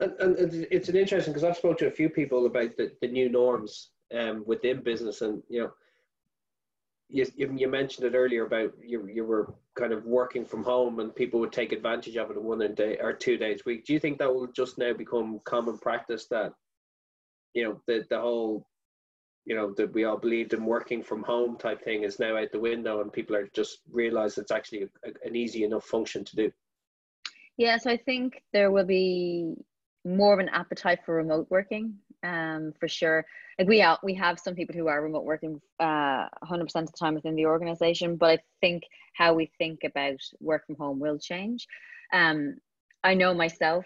and, 0.00 0.12
and 0.20 0.66
it's 0.70 0.88
an 0.88 0.96
interesting 0.96 1.32
because 1.32 1.44
i've 1.44 1.56
spoken 1.56 1.76
to 1.76 1.86
a 1.88 1.98
few 2.00 2.08
people 2.08 2.46
about 2.46 2.74
the, 2.78 2.90
the 3.02 3.08
new 3.08 3.28
norms 3.28 3.90
um, 4.18 4.42
within 4.46 4.82
business 4.82 5.20
and 5.20 5.42
you 5.48 5.60
know 5.60 5.70
you, 7.12 7.26
you 7.36 7.68
mentioned 7.68 8.06
it 8.06 8.16
earlier 8.16 8.46
about 8.46 8.72
you, 8.82 9.06
you 9.06 9.24
were 9.24 9.52
kind 9.76 9.92
of 9.92 10.04
working 10.04 10.46
from 10.46 10.64
home 10.64 10.98
and 10.98 11.14
people 11.14 11.38
would 11.40 11.52
take 11.52 11.72
advantage 11.72 12.16
of 12.16 12.30
it 12.30 12.42
one 12.42 12.74
day 12.74 12.98
or 13.00 13.12
two 13.12 13.36
days 13.36 13.60
a 13.60 13.68
week. 13.68 13.84
Do 13.84 13.92
you 13.92 14.00
think 14.00 14.18
that 14.18 14.34
will 14.34 14.46
just 14.46 14.78
now 14.78 14.94
become 14.94 15.40
common 15.44 15.78
practice 15.78 16.26
that 16.30 16.52
you 17.52 17.64
know 17.64 17.80
the, 17.86 18.04
the 18.08 18.18
whole 18.18 18.66
you 19.44 19.54
know 19.54 19.74
that 19.76 19.92
we 19.92 20.04
all 20.04 20.16
believed 20.16 20.54
in 20.54 20.64
working 20.64 21.02
from 21.02 21.22
home 21.22 21.58
type 21.58 21.84
thing 21.84 22.02
is 22.02 22.18
now 22.18 22.36
out 22.36 22.50
the 22.50 22.58
window 22.58 23.02
and 23.02 23.12
people 23.12 23.36
are 23.36 23.48
just 23.54 23.80
realize 23.90 24.38
it's 24.38 24.50
actually 24.50 24.88
a, 25.04 25.10
an 25.24 25.36
easy 25.36 25.64
enough 25.64 25.84
function 25.84 26.24
to 26.24 26.36
do? 26.36 26.52
Yeah 27.58 27.76
so 27.76 27.90
i 27.90 27.96
think 27.96 28.42
there 28.54 28.70
will 28.70 28.86
be 28.86 29.54
more 30.04 30.32
of 30.32 30.40
an 30.40 30.48
appetite 30.48 31.00
for 31.04 31.14
remote 31.14 31.46
working 31.50 31.94
um, 32.24 32.72
for 32.78 32.88
sure 32.88 33.24
like 33.58 33.68
we 33.68 33.80
out 33.80 34.02
we 34.02 34.14
have 34.14 34.38
some 34.38 34.54
people 34.54 34.74
who 34.74 34.88
are 34.88 35.02
remote 35.02 35.24
working 35.24 35.60
uh, 35.80 36.26
100% 36.44 36.62
of 36.62 36.86
the 36.86 36.92
time 36.98 37.14
within 37.14 37.34
the 37.34 37.46
organization 37.46 38.16
but 38.16 38.30
i 38.30 38.42
think 38.60 38.82
how 39.14 39.34
we 39.34 39.50
think 39.58 39.80
about 39.84 40.20
work 40.40 40.66
from 40.66 40.76
home 40.76 40.98
will 40.98 41.18
change 41.18 41.66
um, 42.12 42.56
i 43.04 43.14
know 43.14 43.34
myself 43.34 43.84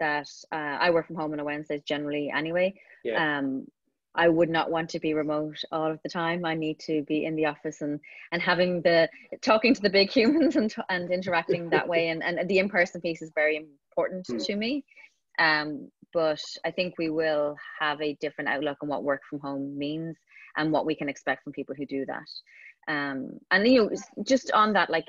that 0.00 0.28
uh, 0.52 0.76
i 0.80 0.90
work 0.90 1.06
from 1.06 1.16
home 1.16 1.32
on 1.32 1.40
a 1.40 1.44
wednesdays 1.44 1.82
generally 1.82 2.30
anyway 2.34 2.72
yeah. 3.04 3.38
um, 3.38 3.66
I 4.18 4.28
would 4.28 4.50
not 4.50 4.70
want 4.70 4.90
to 4.90 4.98
be 4.98 5.14
remote 5.14 5.62
all 5.70 5.90
of 5.90 6.00
the 6.02 6.08
time. 6.08 6.44
I 6.44 6.54
need 6.54 6.80
to 6.80 7.02
be 7.04 7.24
in 7.24 7.36
the 7.36 7.46
office 7.46 7.82
and 7.82 8.00
and 8.32 8.42
having 8.42 8.82
the 8.82 9.08
talking 9.42 9.74
to 9.74 9.80
the 9.80 9.90
big 9.90 10.10
humans 10.18 10.56
and 10.56 10.74
and 10.88 11.10
interacting 11.10 11.70
that 11.70 11.88
way. 11.88 12.08
And 12.08 12.22
and 12.22 12.48
the 12.48 12.58
in 12.58 12.68
person 12.68 13.00
piece 13.00 13.22
is 13.22 13.30
very 13.34 13.56
important 13.56 14.26
mm. 14.26 14.44
to 14.44 14.56
me. 14.56 14.84
Um, 15.38 15.90
but 16.12 16.40
I 16.64 16.70
think 16.70 16.94
we 16.98 17.10
will 17.10 17.56
have 17.80 18.00
a 18.00 18.14
different 18.20 18.50
outlook 18.50 18.78
on 18.82 18.88
what 18.88 19.04
work 19.04 19.22
from 19.28 19.40
home 19.40 19.76
means 19.78 20.16
and 20.56 20.72
what 20.72 20.86
we 20.86 20.94
can 20.94 21.08
expect 21.08 21.44
from 21.44 21.52
people 21.52 21.74
who 21.74 21.86
do 21.86 22.04
that. 22.06 22.92
Um, 22.92 23.38
and 23.50 23.66
you 23.66 23.84
know, 23.84 23.90
just 24.24 24.50
on 24.52 24.72
that, 24.72 24.90
like 24.90 25.06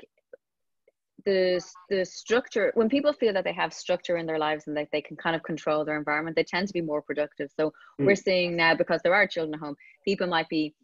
the 1.24 1.62
the 1.88 2.04
structure 2.04 2.72
when 2.74 2.88
people 2.88 3.12
feel 3.12 3.32
that 3.32 3.44
they 3.44 3.52
have 3.52 3.72
structure 3.72 4.16
in 4.16 4.26
their 4.26 4.38
lives 4.38 4.66
and 4.66 4.76
that 4.76 4.88
they 4.92 5.02
can 5.02 5.16
kind 5.16 5.36
of 5.36 5.42
control 5.42 5.84
their 5.84 5.98
environment 5.98 6.36
they 6.36 6.44
tend 6.44 6.66
to 6.66 6.72
be 6.72 6.80
more 6.80 7.02
productive 7.02 7.50
so 7.54 7.68
mm. 8.00 8.06
we're 8.06 8.14
seeing 8.14 8.56
now 8.56 8.74
because 8.74 9.00
there 9.02 9.14
are 9.14 9.26
children 9.26 9.54
at 9.54 9.60
home 9.60 9.76
people 10.04 10.26
might 10.26 10.48
be 10.48 10.74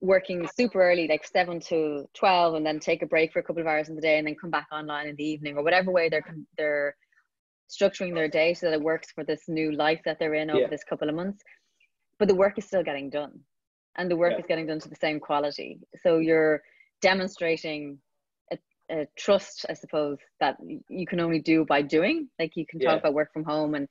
working 0.00 0.46
super 0.56 0.82
early 0.82 1.08
like 1.08 1.24
7 1.24 1.60
to 1.60 2.04
12 2.14 2.54
and 2.54 2.66
then 2.66 2.78
take 2.78 3.02
a 3.02 3.06
break 3.06 3.32
for 3.32 3.38
a 3.38 3.42
couple 3.42 3.62
of 3.62 3.68
hours 3.68 3.88
in 3.88 3.94
the 3.94 4.02
day 4.02 4.18
and 4.18 4.26
then 4.26 4.36
come 4.38 4.50
back 4.50 4.68
online 4.72 5.08
in 5.08 5.16
the 5.16 5.24
evening 5.24 5.56
or 5.56 5.62
whatever 5.62 5.90
way 5.90 6.08
they're 6.08 6.24
they're 6.56 6.96
structuring 7.68 8.14
their 8.14 8.28
day 8.28 8.54
so 8.54 8.66
that 8.66 8.74
it 8.74 8.82
works 8.82 9.10
for 9.12 9.24
this 9.24 9.42
new 9.48 9.72
life 9.72 10.00
that 10.04 10.18
they're 10.18 10.34
in 10.34 10.50
over 10.50 10.60
yeah. 10.60 10.66
this 10.68 10.84
couple 10.84 11.08
of 11.08 11.14
months 11.14 11.42
but 12.18 12.28
the 12.28 12.34
work 12.34 12.58
is 12.58 12.64
still 12.64 12.82
getting 12.82 13.10
done 13.10 13.38
and 13.96 14.10
the 14.10 14.16
work 14.16 14.32
yeah. 14.32 14.38
is 14.38 14.44
getting 14.46 14.66
done 14.66 14.80
to 14.80 14.88
the 14.88 14.96
same 14.96 15.18
quality 15.18 15.80
so 16.02 16.18
you're 16.18 16.62
demonstrating 17.00 17.98
a 18.90 19.06
trust, 19.16 19.66
I 19.68 19.74
suppose, 19.74 20.18
that 20.40 20.56
you 20.88 21.06
can 21.06 21.20
only 21.20 21.40
do 21.40 21.64
by 21.64 21.82
doing. 21.82 22.28
Like 22.38 22.52
you 22.56 22.66
can 22.66 22.80
talk 22.80 22.92
yeah. 22.92 22.98
about 22.98 23.14
work 23.14 23.32
from 23.32 23.44
home 23.44 23.74
and 23.74 23.88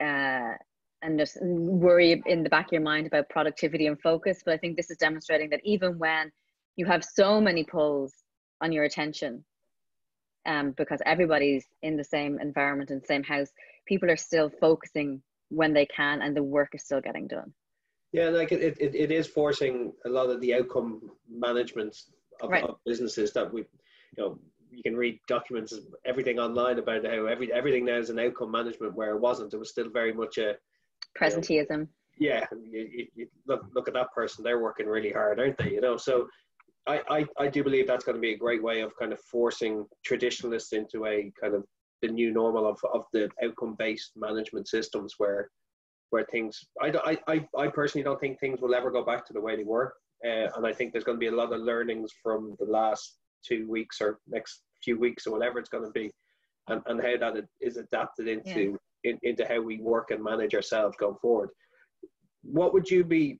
uh, 0.00 0.54
and 1.02 1.18
just 1.18 1.38
worry 1.42 2.22
in 2.26 2.42
the 2.42 2.50
back 2.50 2.66
of 2.66 2.72
your 2.72 2.82
mind 2.82 3.06
about 3.06 3.28
productivity 3.30 3.86
and 3.86 4.00
focus. 4.00 4.42
But 4.44 4.54
I 4.54 4.58
think 4.58 4.76
this 4.76 4.90
is 4.90 4.96
demonstrating 4.98 5.50
that 5.50 5.60
even 5.64 5.98
when 5.98 6.30
you 6.76 6.86
have 6.86 7.04
so 7.04 7.40
many 7.40 7.64
pulls 7.64 8.12
on 8.60 8.72
your 8.72 8.84
attention, 8.84 9.44
um, 10.50 10.72
because 10.72 11.00
everybody's 11.06 11.66
in 11.82 11.96
the 11.96 12.04
same 12.04 12.38
environment 12.40 12.90
and 12.90 13.04
same 13.06 13.22
house, 13.22 13.50
people 13.86 14.10
are 14.10 14.16
still 14.16 14.50
focusing 14.60 15.22
when 15.48 15.72
they 15.72 15.86
can, 15.86 16.22
and 16.22 16.36
the 16.36 16.42
work 16.42 16.70
is 16.74 16.82
still 16.82 17.00
getting 17.00 17.26
done. 17.28 17.52
Yeah, 18.12 18.30
like 18.30 18.50
it, 18.50 18.76
it, 18.80 18.94
it 18.94 19.12
is 19.12 19.26
forcing 19.28 19.92
a 20.04 20.08
lot 20.08 20.30
of 20.30 20.40
the 20.40 20.54
outcome 20.54 21.10
management 21.30 21.96
of, 22.42 22.50
right. 22.50 22.64
of 22.64 22.76
businesses 22.84 23.32
that 23.34 23.52
we 23.52 23.60
you 23.60 24.18
know 24.18 24.38
you 24.72 24.82
can 24.82 24.96
read 24.96 25.18
documents 25.28 25.74
everything 26.04 26.38
online 26.38 26.78
about 26.78 27.04
how 27.04 27.26
every 27.26 27.52
everything 27.52 27.84
now 27.84 27.96
is 27.96 28.10
an 28.10 28.18
outcome 28.18 28.50
management 28.50 28.94
where 28.94 29.14
it 29.14 29.20
wasn't 29.20 29.52
it 29.52 29.58
was 29.58 29.70
still 29.70 29.90
very 29.90 30.12
much 30.12 30.38
a 30.38 30.54
presenteeism 31.20 31.86
you 32.16 32.30
know, 32.30 32.36
yeah 32.36 32.46
you, 32.70 33.06
you, 33.14 33.26
look 33.46 33.66
look 33.74 33.88
at 33.88 33.94
that 33.94 34.12
person 34.14 34.42
they're 34.42 34.62
working 34.62 34.86
really 34.86 35.12
hard 35.12 35.38
aren't 35.38 35.58
they 35.58 35.70
you 35.72 35.80
know 35.80 35.96
so 35.96 36.28
I, 36.86 37.00
I 37.10 37.26
i 37.38 37.48
do 37.48 37.62
believe 37.62 37.86
that's 37.86 38.04
going 38.04 38.16
to 38.16 38.20
be 38.20 38.32
a 38.32 38.38
great 38.38 38.62
way 38.62 38.80
of 38.80 38.96
kind 38.98 39.12
of 39.12 39.20
forcing 39.20 39.86
traditionalists 40.04 40.72
into 40.72 41.06
a 41.06 41.30
kind 41.40 41.54
of 41.54 41.64
the 42.02 42.08
new 42.08 42.32
normal 42.32 42.66
of, 42.66 42.78
of 42.94 43.04
the 43.12 43.28
outcome 43.44 43.76
based 43.78 44.12
management 44.16 44.68
systems 44.68 45.14
where 45.18 45.50
where 46.10 46.24
things 46.30 46.58
I, 46.80 47.18
I 47.28 47.46
i 47.56 47.68
personally 47.68 48.02
don't 48.02 48.18
think 48.18 48.40
things 48.40 48.60
will 48.60 48.74
ever 48.74 48.90
go 48.90 49.04
back 49.04 49.26
to 49.26 49.32
the 49.32 49.40
way 49.40 49.56
they 49.56 49.64
were 49.64 49.92
uh, 50.24 50.48
and 50.56 50.66
i 50.66 50.72
think 50.72 50.92
there's 50.92 51.04
going 51.04 51.16
to 51.16 51.20
be 51.20 51.28
a 51.28 51.36
lot 51.36 51.52
of 51.52 51.60
learnings 51.60 52.10
from 52.22 52.56
the 52.58 52.66
last 52.66 53.18
two 53.46 53.68
weeks 53.68 54.00
or 54.00 54.18
next 54.28 54.62
few 54.82 54.98
weeks 54.98 55.26
or 55.26 55.32
whatever 55.32 55.58
it's 55.58 55.68
going 55.68 55.84
to 55.84 55.90
be, 55.90 56.10
and, 56.68 56.82
and 56.86 57.00
how 57.00 57.16
that 57.16 57.44
is 57.60 57.76
adapted 57.76 58.28
into 58.28 58.78
yeah. 59.04 59.12
in, 59.12 59.18
into 59.22 59.46
how 59.46 59.60
we 59.60 59.78
work 59.80 60.10
and 60.10 60.22
manage 60.22 60.54
ourselves 60.54 60.96
going 60.98 61.16
forward. 61.20 61.50
What 62.42 62.72
would 62.72 62.90
you 62.90 63.04
be 63.04 63.38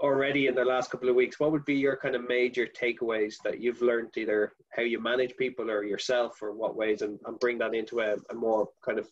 already 0.00 0.46
in 0.46 0.54
the 0.54 0.64
last 0.64 0.90
couple 0.90 1.08
of 1.08 1.14
weeks? 1.14 1.38
What 1.38 1.52
would 1.52 1.64
be 1.64 1.74
your 1.74 1.96
kind 1.96 2.14
of 2.14 2.26
major 2.26 2.66
takeaways 2.66 3.36
that 3.44 3.60
you've 3.60 3.82
learned 3.82 4.10
either 4.16 4.52
how 4.76 4.82
you 4.82 5.00
manage 5.00 5.36
people 5.36 5.70
or 5.70 5.84
yourself 5.84 6.42
or 6.42 6.52
what 6.52 6.76
ways, 6.76 7.02
and, 7.02 7.18
and 7.26 7.38
bring 7.38 7.58
that 7.58 7.74
into 7.74 8.00
a, 8.00 8.16
a 8.30 8.34
more 8.34 8.68
kind 8.84 8.98
of 8.98 9.08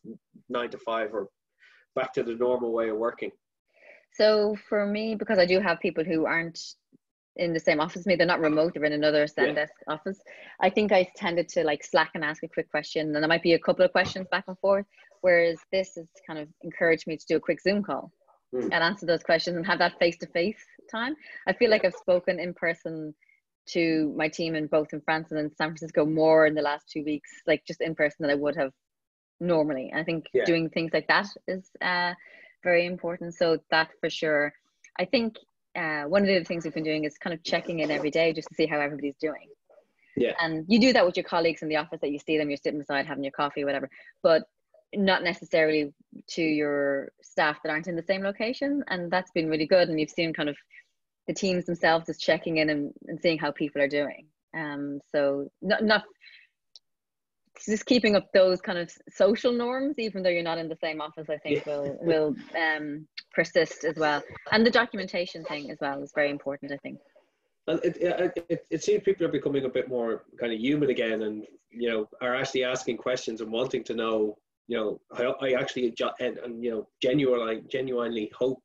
nine 0.49 0.71
to 0.71 0.79
five 0.79 1.15
or 1.15 1.29
back 1.95 2.13
to 2.15 2.23
the 2.23 2.35
normal 2.35 2.73
way 2.73 2.89
of 2.89 2.97
working? 2.97 3.31
So 4.13 4.57
for 4.69 4.87
me, 4.87 5.15
because 5.15 5.39
I 5.39 5.47
do 5.47 5.61
have 5.61 5.79
people 5.81 6.05
who 6.05 6.27
aren't 6.27 6.59
in 7.37 7.53
the 7.53 7.61
same 7.61 7.81
office 7.81 8.01
as 8.01 8.07
me 8.07 8.17
they're 8.17 8.27
not 8.27 8.41
remote 8.41 8.75
they're 8.75 8.85
in 8.85 8.93
another 8.93 9.25
Zendesk 9.27 9.55
yeah. 9.57 9.95
office 9.95 10.21
i 10.61 10.69
think 10.69 10.93
i 10.93 11.09
tended 11.17 11.49
to 11.49 11.63
like 11.63 11.85
slack 11.85 12.11
and 12.15 12.25
ask 12.25 12.43
a 12.43 12.49
quick 12.49 12.71
question 12.71 13.07
and 13.07 13.15
there 13.15 13.29
might 13.29 13.43
be 13.43 13.55
a 13.55 13.59
couple 13.59 13.85
of 13.85 13.93
questions 13.93 14.27
back 14.31 14.45
and 14.49 14.59
forth 14.59 14.87
whereas 15.21 15.59
this 15.73 15.95
has 15.97 16.07
kind 16.27 16.39
of 16.39 16.49
encouraged 16.63 17.07
me 17.07 17.17
to 17.17 17.25
do 17.29 17.37
a 17.37 17.41
quick 17.41 17.61
zoom 17.61 17.83
call 17.83 18.11
mm. 18.55 18.63
and 18.63 18.75
answer 18.75 19.07
those 19.07 19.23
questions 19.23 19.57
and 19.57 19.67
have 19.67 19.79
that 19.79 19.99
face 19.99 20.17
to 20.19 20.27
face 20.27 20.65
time. 20.91 21.17
I 21.47 21.53
feel 21.53 21.71
like 21.71 21.85
I've 21.85 21.95
spoken 21.95 22.41
in 22.41 22.55
person 22.55 23.15
to 23.71 24.13
my 24.17 24.29
team 24.29 24.55
in 24.55 24.67
both 24.67 24.93
in 24.93 25.01
France 25.01 25.31
and 25.31 25.39
in 25.39 25.55
San 25.55 25.69
Francisco 25.69 26.05
more 26.05 26.47
in 26.47 26.55
the 26.55 26.63
last 26.63 26.89
two 26.89 27.05
weeks, 27.05 27.31
like 27.47 27.65
just 27.67 27.81
in 27.81 27.95
person 27.95 28.17
than 28.21 28.31
I 28.31 28.35
would 28.35 28.57
have 28.57 28.73
normally. 29.39 29.93
I 29.95 30.03
think 30.03 30.27
yeah. 30.33 30.45
doing 30.45 30.69
things 30.71 30.93
like 30.93 31.09
that 31.09 31.29
is 31.47 31.71
uh, 31.81 32.15
very 32.63 32.87
important. 32.87 33.35
So 33.35 33.59
that 33.71 33.91
for 34.01 34.11
sure. 34.11 34.53
I 34.99 35.05
think 35.05 35.37
uh, 35.77 36.03
one 36.03 36.23
of 36.23 36.29
the 36.29 36.45
things 36.45 36.65
we've 36.65 36.75
been 36.75 36.85
doing 36.85 37.05
is 37.05 37.17
kind 37.17 37.33
of 37.33 37.43
checking 37.43 37.79
in 37.81 37.91
every 37.91 38.11
day 38.11 38.33
just 38.33 38.49
to 38.49 38.55
see 38.55 38.67
how 38.67 38.81
everybody's 38.81 39.17
doing. 39.21 39.49
Yeah. 40.17 40.33
And 40.41 40.65
you 40.69 40.81
do 40.81 40.93
that 40.93 41.07
with 41.07 41.17
your 41.17 41.25
colleagues 41.25 41.63
in 41.63 41.69
the 41.69 41.77
office 41.77 42.01
that 42.01 42.11
you 42.11 42.19
see 42.19 42.37
them, 42.37 42.51
you're 42.51 42.57
sitting 42.57 42.81
beside 42.81 43.07
having 43.07 43.25
your 43.25 43.31
coffee, 43.31 43.65
whatever. 43.65 43.89
But 44.23 44.43
not 44.95 45.23
necessarily 45.23 45.93
to 46.29 46.43
your 46.43 47.13
staff 47.23 47.59
that 47.63 47.71
aren't 47.71 47.87
in 47.87 47.97
the 47.97 48.03
same 48.03 48.23
location. 48.23 48.83
And 48.89 49.11
that's 49.11 49.31
been 49.31 49.49
really 49.49 49.67
good. 49.67 49.89
And 49.89 50.01
you've 50.01 50.11
seen 50.11 50.33
kind 50.33 50.49
of 50.49 50.57
the 51.27 51.35
teams 51.35 51.67
themselves 51.67 52.07
just 52.07 52.21
checking 52.21 52.59
in 52.59 52.71
and, 52.71 52.93
and 53.07 53.21
seeing 53.21 53.39
how 53.39 53.53
people 53.53 53.81
are 53.81 53.89
doing. 53.89 54.27
Um, 54.57 55.01
so 55.13 55.51
not, 55.63 55.85
not 55.85 56.05
just 57.65 57.87
keeping 57.87 58.17
up 58.17 58.33
those 58.33 58.61
kind 58.61 58.79
of 58.79 58.91
social 59.09 59.53
norms, 59.53 59.99
even 59.99 60.23
though 60.23 60.31
you're 60.31 60.43
not 60.43 60.59
in 60.59 60.69
the 60.69 60.79
same 60.83 61.01
office, 61.01 61.29
I 61.29 61.37
think 61.39 61.65
yeah. 61.65 61.77
will 61.77 61.99
will 62.01 62.37
um, 62.57 63.07
persist 63.33 63.85
as 63.85 63.97
well. 63.97 64.23
And 64.51 64.67
the 64.67 64.71
documentation 64.71 65.45
thing 65.45 65.71
as 65.71 65.79
well 65.81 66.03
is 66.03 66.13
very 66.15 66.31
important, 66.31 66.73
I 66.73 66.79
think. 66.79 66.99
And 67.67 67.81
it, 67.85 67.97
it, 68.01 68.45
it, 68.49 68.67
it 68.71 68.83
seems 68.83 69.03
people 69.03 69.27
are 69.27 69.31
becoming 69.31 69.65
a 69.65 69.69
bit 69.69 69.89
more 69.89 70.25
kind 70.41 70.53
of 70.53 70.59
human 70.59 70.91
again, 70.91 71.23
and 71.23 71.45
you 71.71 71.91
know 71.91 72.09
are 72.21 72.35
actually 72.35 72.65
asking 72.65 72.97
questions 72.97 73.41
and 73.41 73.53
wanting 73.53 73.85
to 73.85 73.95
know 73.95 74.37
you 74.71 74.77
know, 74.77 75.01
I, 75.13 75.49
I 75.49 75.61
actually 75.61 75.93
and, 76.21 76.39
and 76.39 76.65
you 76.65 76.71
know 76.71 76.89
genuinely 77.03 77.63
genuinely 77.69 78.31
hope 78.39 78.63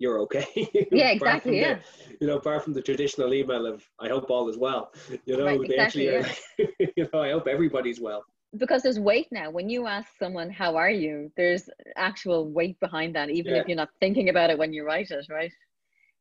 you're 0.00 0.18
okay. 0.22 0.48
Yeah, 0.90 1.10
exactly. 1.10 1.60
yeah. 1.60 1.74
The, 1.74 2.16
you 2.20 2.26
know, 2.26 2.38
apart 2.38 2.64
from 2.64 2.72
the 2.72 2.82
traditional 2.82 3.32
email 3.32 3.64
of 3.66 3.84
"I 4.00 4.08
hope 4.08 4.30
all 4.30 4.48
is 4.48 4.58
well," 4.58 4.92
you 5.24 5.36
know, 5.36 5.44
right, 5.44 5.60
exactly, 5.60 6.06
they 6.06 6.16
actually, 6.16 6.34
yeah. 6.58 6.88
you 6.96 7.08
know, 7.12 7.20
I 7.22 7.30
hope 7.30 7.46
everybody's 7.46 8.00
well. 8.00 8.24
Because 8.58 8.82
there's 8.82 8.98
weight 8.98 9.28
now. 9.30 9.48
When 9.50 9.70
you 9.70 9.86
ask 9.86 10.08
someone 10.18 10.50
"How 10.50 10.74
are 10.74 10.90
you," 10.90 11.30
there's 11.36 11.70
actual 11.96 12.50
weight 12.50 12.78
behind 12.80 13.14
that, 13.14 13.30
even 13.30 13.54
yeah. 13.54 13.60
if 13.60 13.68
you're 13.68 13.76
not 13.76 13.90
thinking 14.00 14.28
about 14.28 14.50
it 14.50 14.58
when 14.58 14.72
you 14.72 14.84
write 14.84 15.12
it, 15.12 15.26
right? 15.30 15.52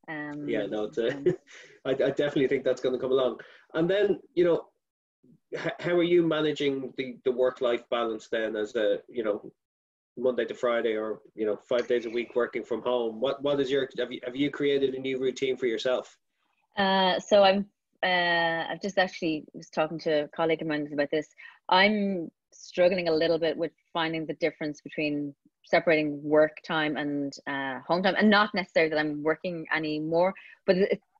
Um, 0.07 0.47
yeah, 0.47 0.67
no, 0.67 0.83
it's, 0.83 0.99
uh, 0.99 1.11
I, 1.85 1.91
I 1.91 2.11
definitely 2.11 2.49
think 2.49 2.63
that's 2.63 2.81
going 2.81 2.93
to 2.93 3.01
come 3.01 3.11
along. 3.11 3.39
And 3.73 3.89
then, 3.89 4.19
you 4.35 4.43
know, 4.43 4.65
how 5.79 5.91
are 5.91 6.03
you 6.03 6.23
managing 6.23 6.93
the, 6.97 7.17
the 7.25 7.31
work 7.31 7.61
life 7.61 7.83
balance 7.89 8.27
then 8.29 8.55
as 8.55 8.75
a 8.75 8.99
you 9.09 9.23
know 9.23 9.51
Monday 10.17 10.45
to 10.45 10.53
Friday 10.53 10.95
or 10.95 11.19
you 11.35 11.45
know 11.45 11.57
five 11.67 11.87
days 11.87 12.05
a 12.05 12.09
week 12.09 12.35
working 12.35 12.63
from 12.63 12.81
home? 12.81 13.19
What 13.19 13.41
what 13.41 13.59
is 13.59 13.69
your 13.69 13.89
have 13.97 14.11
you 14.11 14.19
have 14.23 14.35
you 14.35 14.49
created 14.49 14.95
a 14.95 14.99
new 14.99 15.19
routine 15.19 15.57
for 15.57 15.65
yourself? 15.65 16.17
Uh, 16.77 17.19
so 17.19 17.43
I'm 17.43 17.65
uh, 18.03 18.65
I've 18.69 18.81
just 18.81 18.97
actually 18.97 19.45
was 19.53 19.69
talking 19.69 19.99
to 19.99 20.23
a 20.23 20.27
colleague 20.29 20.61
of 20.61 20.67
mine 20.67 20.89
about 20.91 21.11
this. 21.11 21.27
I'm 21.69 22.31
struggling 22.53 23.07
a 23.07 23.13
little 23.13 23.39
bit 23.39 23.55
with 23.55 23.71
finding 23.93 24.25
the 24.25 24.33
difference 24.35 24.81
between 24.81 25.33
separating 25.63 26.21
work 26.23 26.57
time 26.67 26.97
and 26.97 27.33
uh, 27.47 27.79
home 27.87 28.03
time, 28.03 28.15
and 28.17 28.29
not 28.29 28.53
necessarily 28.53 28.89
that 28.89 28.99
I'm 28.99 29.21
working 29.23 29.65
anymore, 29.73 30.33
but 30.65 30.75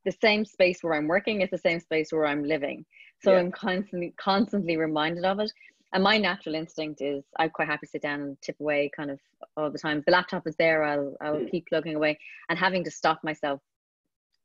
the 0.05 0.11
same 0.11 0.45
space 0.45 0.79
where 0.81 0.95
I'm 0.95 1.07
working 1.07 1.41
is 1.41 1.49
the 1.49 1.57
same 1.57 1.79
space 1.79 2.11
where 2.11 2.25
I'm 2.25 2.43
living. 2.43 2.85
So 3.23 3.33
yeah. 3.33 3.39
I'm 3.39 3.51
constantly 3.51 4.13
constantly 4.17 4.77
reminded 4.77 5.25
of 5.25 5.39
it. 5.39 5.51
And 5.93 6.03
my 6.03 6.17
natural 6.17 6.55
instinct 6.55 7.01
is 7.01 7.23
I'm 7.37 7.49
quite 7.49 7.67
happy 7.67 7.85
to 7.85 7.91
sit 7.91 8.01
down 8.01 8.21
and 8.21 8.41
tip 8.41 8.59
away 8.61 8.89
kind 8.95 9.11
of 9.11 9.19
all 9.57 9.69
the 9.69 9.77
time. 9.77 9.99
If 9.99 10.05
the 10.05 10.11
laptop 10.11 10.47
is 10.47 10.55
there, 10.55 10.83
I'll 10.83 11.15
I'll 11.21 11.35
mm. 11.35 11.51
keep 11.51 11.67
plugging 11.67 11.95
away. 11.95 12.17
And 12.49 12.57
having 12.57 12.83
to 12.85 12.91
stop 12.91 13.23
myself 13.23 13.59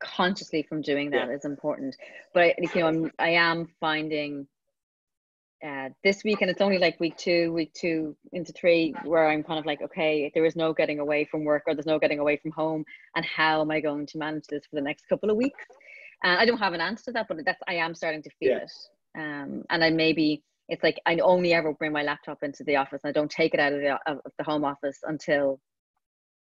consciously 0.01 0.63
from 0.63 0.83
doing 0.83 1.11
that 1.11 1.29
yeah. 1.29 1.35
is 1.35 1.45
important. 1.45 1.97
But 2.35 2.43
I, 2.43 2.55
you 2.59 2.81
know, 2.81 2.87
I'm 2.87 3.11
I 3.19 3.31
am 3.31 3.69
finding 3.81 4.49
uh, 5.65 5.89
this 6.05 6.23
week, 6.25 6.43
and 6.43 6.51
it's 6.51 6.61
only 6.61 6.79
like 6.79 7.01
week 7.01 7.17
two, 7.17 7.53
week 7.53 7.73
two 7.75 8.17
into 8.33 8.53
three, 8.53 8.95
where 9.05 9.29
I'm 9.29 9.43
kind 9.43 9.59
of 9.59 9.67
like, 9.67 9.81
okay, 9.83 10.31
there 10.35 10.45
is 10.45 10.57
no 10.57 10.73
getting 10.73 10.99
away 10.99 11.25
from 11.25 11.45
work 11.45 11.63
or 11.67 11.75
there's 11.75 11.87
no 11.87 11.99
getting 11.99 12.19
away 12.19 12.37
from 12.37 12.51
home, 12.51 12.85
and 13.15 13.25
how 13.25 13.63
am 13.63 13.71
I 13.71 13.81
going 13.81 14.07
to 14.07 14.19
manage 14.19 14.47
this 14.49 14.67
for 14.67 14.77
the 14.77 14.83
next 14.83 15.09
couple 15.09 15.31
of 15.31 15.37
weeks? 15.37 15.65
And 16.23 16.39
uh, 16.39 16.41
I 16.41 16.47
don't 16.47 16.59
have 16.59 16.73
an 16.73 16.81
answer 16.81 17.05
to 17.07 17.13
that, 17.13 17.27
but 17.29 17.39
that's 17.45 17.61
I 17.69 17.75
am 17.75 17.95
starting 17.95 18.23
to 18.23 18.31
feel 18.39 18.51
yeah. 18.51 18.59
it. 18.59 18.73
Um, 19.19 19.65
and 19.71 19.85
I 19.85 19.91
maybe 19.91 20.43
it's 20.69 20.83
like 20.83 21.01
I 21.07 21.17
only 21.19 21.53
ever 21.55 21.73
bring 21.73 21.93
my 21.93 22.03
laptop 22.03 22.43
into 22.43 22.65
the 22.65 22.77
office. 22.77 23.03
And 23.05 23.11
I 23.11 23.13
don't 23.13 23.31
take 23.31 23.55
it 23.55 23.61
out 23.61 23.73
of 23.73 23.81
the 23.81 23.99
of 24.07 24.21
the 24.39 24.45
home 24.45 24.65
office 24.65 24.99
until 25.05 25.61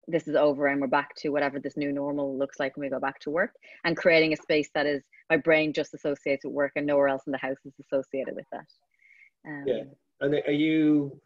this 0.09 0.26
is 0.26 0.35
over 0.35 0.67
and 0.67 0.81
we're 0.81 0.87
back 0.87 1.14
to 1.14 1.31
whatever 1.31 1.59
this 1.59 1.76
new 1.76 1.93
normal 1.93 2.37
looks 2.37 2.59
like 2.59 2.76
when 2.76 2.87
we 2.87 2.90
go 2.90 3.00
back 3.00 3.19
to 3.21 3.31
work 3.31 3.52
and 3.85 3.97
creating 3.97 4.33
a 4.33 4.37
space 4.37 4.69
that 4.75 4.87
is 4.87 5.02
my 5.29 5.37
brain 5.37 5.73
just 5.73 5.95
associates 5.95 6.45
with 6.45 6.55
work 6.55 6.73
and 6.76 6.87
nowhere 6.87 7.09
else 7.09 7.23
in 7.26 7.33
the 7.33 7.38
house 7.38 7.59
is 7.64 7.73
associated 7.81 8.35
with 8.35 8.47
that 8.50 8.67
um, 9.47 9.64
yeah 9.67 9.83
and 10.21 10.35
are 10.35 10.52
you 10.52 11.21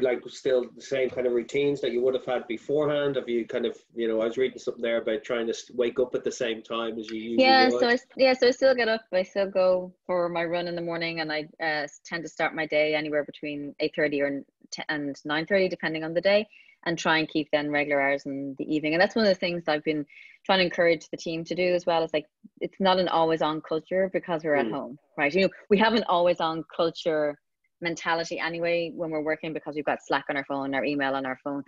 like 0.00 0.20
still 0.28 0.64
the 0.74 0.82
same 0.82 1.10
kind 1.10 1.26
of 1.26 1.32
routines 1.34 1.80
that 1.80 1.92
you 1.92 2.02
would 2.02 2.14
have 2.14 2.24
had 2.24 2.46
beforehand? 2.48 3.16
Have 3.16 3.28
you 3.28 3.46
kind 3.46 3.66
of, 3.66 3.76
you 3.94 4.08
know, 4.08 4.20
I 4.20 4.26
was 4.26 4.38
reading 4.38 4.58
something 4.58 4.82
there 4.82 5.02
about 5.02 5.24
trying 5.24 5.46
to 5.46 5.54
wake 5.74 6.00
up 6.00 6.14
at 6.14 6.24
the 6.24 6.32
same 6.32 6.62
time 6.62 6.98
as 6.98 7.10
you 7.10 7.36
Yeah, 7.38 7.68
so 7.68 7.88
I, 7.88 7.98
yeah, 8.16 8.32
so 8.32 8.48
I 8.48 8.50
still 8.50 8.74
get 8.74 8.88
up. 8.88 9.02
I 9.12 9.22
still 9.22 9.50
go 9.50 9.92
for 10.06 10.28
my 10.28 10.44
run 10.44 10.68
in 10.68 10.74
the 10.74 10.82
morning, 10.82 11.20
and 11.20 11.30
I 11.30 11.48
uh, 11.62 11.86
tend 12.04 12.22
to 12.22 12.28
start 12.28 12.54
my 12.54 12.66
day 12.66 12.94
anywhere 12.94 13.24
between 13.24 13.74
eight 13.80 13.92
thirty 13.94 14.22
or 14.22 14.42
and 14.88 15.20
nine 15.24 15.46
thirty, 15.46 15.68
depending 15.68 16.02
on 16.02 16.14
the 16.14 16.20
day, 16.20 16.46
and 16.86 16.98
try 16.98 17.18
and 17.18 17.28
keep 17.28 17.48
then 17.52 17.70
regular 17.70 18.00
hours 18.00 18.24
in 18.24 18.56
the 18.58 18.74
evening. 18.74 18.94
And 18.94 19.02
that's 19.02 19.14
one 19.14 19.26
of 19.26 19.30
the 19.30 19.38
things 19.38 19.64
that 19.64 19.72
I've 19.72 19.84
been 19.84 20.06
trying 20.46 20.60
to 20.60 20.64
encourage 20.64 21.08
the 21.10 21.18
team 21.18 21.44
to 21.44 21.54
do 21.54 21.74
as 21.74 21.84
well. 21.84 22.02
Is 22.02 22.14
like 22.14 22.26
it's 22.60 22.80
not 22.80 22.98
an 22.98 23.08
always 23.08 23.42
on 23.42 23.60
culture 23.60 24.08
because 24.14 24.44
we're 24.44 24.56
mm. 24.56 24.64
at 24.64 24.72
home, 24.72 24.98
right? 25.18 25.32
You 25.34 25.42
know, 25.42 25.50
we 25.68 25.76
have 25.76 25.92
an 25.92 26.04
always 26.08 26.40
on 26.40 26.64
culture 26.74 27.36
mentality 27.82 28.38
anyway 28.38 28.92
when 28.94 29.10
we're 29.10 29.22
working 29.22 29.52
because 29.52 29.74
we've 29.74 29.84
got 29.84 29.98
Slack 30.02 30.24
on 30.30 30.36
our 30.36 30.44
phone, 30.44 30.74
our 30.74 30.84
email 30.84 31.14
on 31.14 31.26
our 31.26 31.38
phone. 31.42 31.62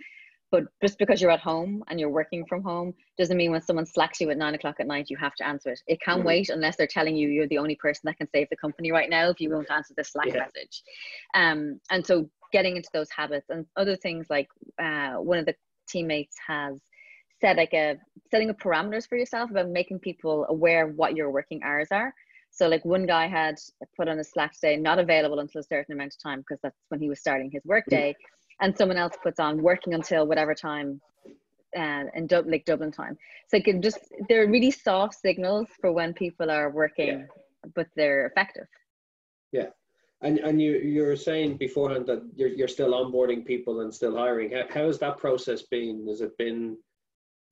But 0.51 0.65
just 0.81 0.97
because 0.99 1.21
you're 1.21 1.31
at 1.31 1.39
home 1.39 1.83
and 1.89 1.99
you're 1.99 2.09
working 2.09 2.45
from 2.47 2.63
home 2.63 2.93
doesn't 3.17 3.35
mean 3.35 3.51
when 3.51 3.61
someone 3.61 3.85
slacks 3.85 4.21
you 4.21 4.29
at 4.29 4.37
nine 4.37 4.53
o'clock 4.53 4.75
at 4.79 4.87
night, 4.87 5.09
you 5.09 5.17
have 5.17 5.35
to 5.35 5.45
answer 5.45 5.71
it. 5.71 5.81
It 5.87 5.99
can 6.01 6.19
mm-hmm. 6.19 6.27
wait 6.27 6.49
unless 6.49 6.77
they're 6.77 6.87
telling 6.87 7.15
you 7.15 7.29
you're 7.29 7.47
the 7.47 7.57
only 7.57 7.75
person 7.75 8.01
that 8.05 8.17
can 8.17 8.29
save 8.29 8.47
the 8.49 8.55
company 8.55 8.91
right 8.91 9.09
now 9.09 9.29
if 9.29 9.41
you 9.41 9.49
won't 9.49 9.71
answer 9.71 9.93
the 9.97 10.03
Slack 10.03 10.27
yeah. 10.27 10.45
message. 10.45 10.83
Um, 11.33 11.81
and 11.89 12.05
so 12.05 12.29
getting 12.53 12.77
into 12.77 12.89
those 12.93 13.09
habits 13.15 13.47
and 13.49 13.65
other 13.75 13.95
things 13.95 14.27
like 14.29 14.47
uh, 14.81 15.15
one 15.15 15.39
of 15.39 15.45
the 15.45 15.55
teammates 15.89 16.37
has 16.47 16.79
said 17.41 17.57
like 17.57 17.73
a 17.73 17.97
setting 18.31 18.49
up 18.49 18.59
parameters 18.59 19.09
for 19.09 19.17
yourself 19.17 19.51
about 19.51 19.69
making 19.69 19.99
people 19.99 20.45
aware 20.47 20.87
of 20.87 20.95
what 20.95 21.15
your 21.15 21.31
working 21.31 21.61
hours 21.63 21.87
are 21.91 22.13
so 22.55 22.69
like 22.69 22.85
one 22.85 23.05
guy 23.05 23.27
had 23.27 23.55
put 23.97 24.07
on 24.07 24.19
a 24.19 24.23
Slack 24.23 24.53
today, 24.53 24.77
not 24.77 24.97
available 24.97 25.39
until 25.39 25.59
a 25.59 25.63
certain 25.63 25.93
amount 25.93 26.13
of 26.13 26.23
time 26.23 26.39
because 26.39 26.59
that's 26.63 26.77
when 26.87 27.01
he 27.01 27.09
was 27.09 27.19
starting 27.19 27.51
his 27.51 27.63
workday, 27.65 28.15
and 28.61 28.75
someone 28.77 28.97
else 28.97 29.15
puts 29.21 29.41
on 29.41 29.61
working 29.61 29.93
until 29.93 30.25
whatever 30.25 30.55
time, 30.55 31.01
and 31.75 32.07
uh, 32.07 32.11
in 32.15 32.27
Dub- 32.27 32.47
like 32.47 32.63
Dublin 32.63 32.91
time. 32.91 33.17
So 33.49 33.57
it 33.57 33.81
just 33.81 33.99
they're 34.29 34.49
really 34.49 34.71
soft 34.71 35.15
signals 35.19 35.67
for 35.81 35.91
when 35.91 36.13
people 36.13 36.49
are 36.49 36.69
working, 36.71 37.19
yeah. 37.19 37.71
but 37.75 37.87
they're 37.97 38.27
effective. 38.27 38.67
Yeah. 39.51 39.67
And, 40.21 40.39
and 40.39 40.61
you 40.61 40.77
you're 40.77 41.17
saying 41.17 41.57
beforehand 41.57 42.05
that 42.07 42.23
you're, 42.35 42.47
you're 42.47 42.69
still 42.69 42.93
onboarding 42.93 43.45
people 43.45 43.81
and 43.81 43.93
still 43.93 44.15
hiring. 44.15 44.51
How, 44.51 44.63
how 44.73 44.87
has 44.87 44.97
that 44.99 45.17
process 45.17 45.63
been? 45.63 46.07
Has 46.07 46.21
it 46.21 46.37
been, 46.37 46.77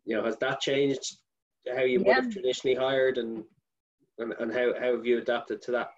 you 0.06 0.16
know, 0.16 0.24
has 0.24 0.38
that 0.38 0.62
changed 0.62 1.18
how 1.76 1.82
you 1.82 2.00
yeah. 2.00 2.08
would 2.08 2.24
have 2.24 2.34
traditionally 2.34 2.76
hired 2.76 3.18
and 3.18 3.44
and, 4.20 4.34
and 4.40 4.54
how, 4.54 4.74
how 4.80 4.96
have 4.96 5.06
you 5.06 5.18
adapted 5.18 5.62
to 5.64 5.72
that? 5.72 5.92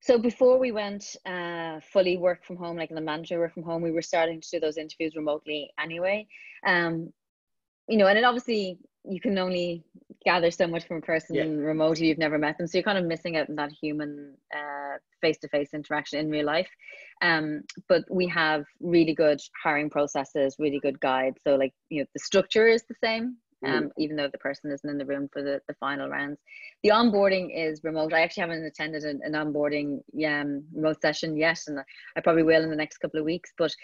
So 0.00 0.18
before 0.18 0.58
we 0.58 0.72
went 0.72 1.16
uh, 1.26 1.80
fully 1.92 2.16
work 2.16 2.44
from 2.44 2.56
home, 2.56 2.76
like 2.76 2.90
in 2.90 2.94
the 2.96 3.02
manager 3.02 3.38
work 3.38 3.52
from 3.52 3.64
home, 3.64 3.82
we 3.82 3.90
were 3.90 4.02
starting 4.02 4.40
to 4.40 4.48
do 4.50 4.60
those 4.60 4.78
interviews 4.78 5.14
remotely 5.14 5.70
anyway. 5.78 6.26
Um, 6.66 7.12
you 7.86 7.98
know, 7.98 8.06
and 8.06 8.18
it 8.18 8.24
obviously 8.24 8.78
you 9.04 9.20
can 9.20 9.36
only 9.38 9.84
gather 10.24 10.50
so 10.50 10.66
much 10.66 10.86
from 10.86 10.98
a 10.98 11.02
person 11.02 11.36
yeah. 11.36 11.42
remotely 11.42 12.06
you've 12.06 12.18
never 12.18 12.38
met 12.38 12.56
them, 12.56 12.66
so 12.66 12.78
you're 12.78 12.82
kind 12.82 12.98
of 12.98 13.04
missing 13.04 13.36
out 13.36 13.48
on 13.48 13.56
that 13.56 13.72
human 13.72 14.36
face 15.20 15.38
to 15.38 15.48
face 15.48 15.74
interaction 15.74 16.18
in 16.18 16.30
real 16.30 16.46
life. 16.46 16.68
Um, 17.22 17.62
but 17.88 18.04
we 18.10 18.26
have 18.28 18.64
really 18.80 19.14
good 19.14 19.40
hiring 19.62 19.90
processes, 19.90 20.56
really 20.58 20.80
good 20.80 21.00
guides. 21.00 21.36
So 21.46 21.56
like 21.56 21.74
you 21.88 22.00
know, 22.00 22.06
the 22.14 22.20
structure 22.20 22.66
is 22.66 22.82
the 22.88 22.94
same 23.02 23.36
um, 23.64 23.84
mm. 23.84 23.90
even 23.98 24.16
though 24.16 24.28
the 24.28 24.38
person 24.38 24.70
isn't 24.70 24.88
in 24.88 24.98
the 24.98 25.04
room 25.04 25.28
for 25.32 25.42
the, 25.42 25.60
the 25.68 25.74
final 25.74 26.08
rounds. 26.08 26.38
The 26.82 26.90
onboarding 26.90 27.50
is 27.54 27.84
remote. 27.84 28.12
I 28.12 28.22
actually 28.22 28.42
haven't 28.42 28.64
attended 28.64 29.04
an, 29.04 29.20
an 29.22 29.32
onboarding 29.32 30.00
um, 30.26 30.64
remote 30.74 31.00
session 31.00 31.36
yet, 31.36 31.60
and 31.66 31.80
I 32.16 32.20
probably 32.20 32.42
will 32.42 32.62
in 32.62 32.70
the 32.70 32.76
next 32.76 32.98
couple 32.98 33.18
of 33.18 33.26
weeks. 33.26 33.52
But 33.56 33.74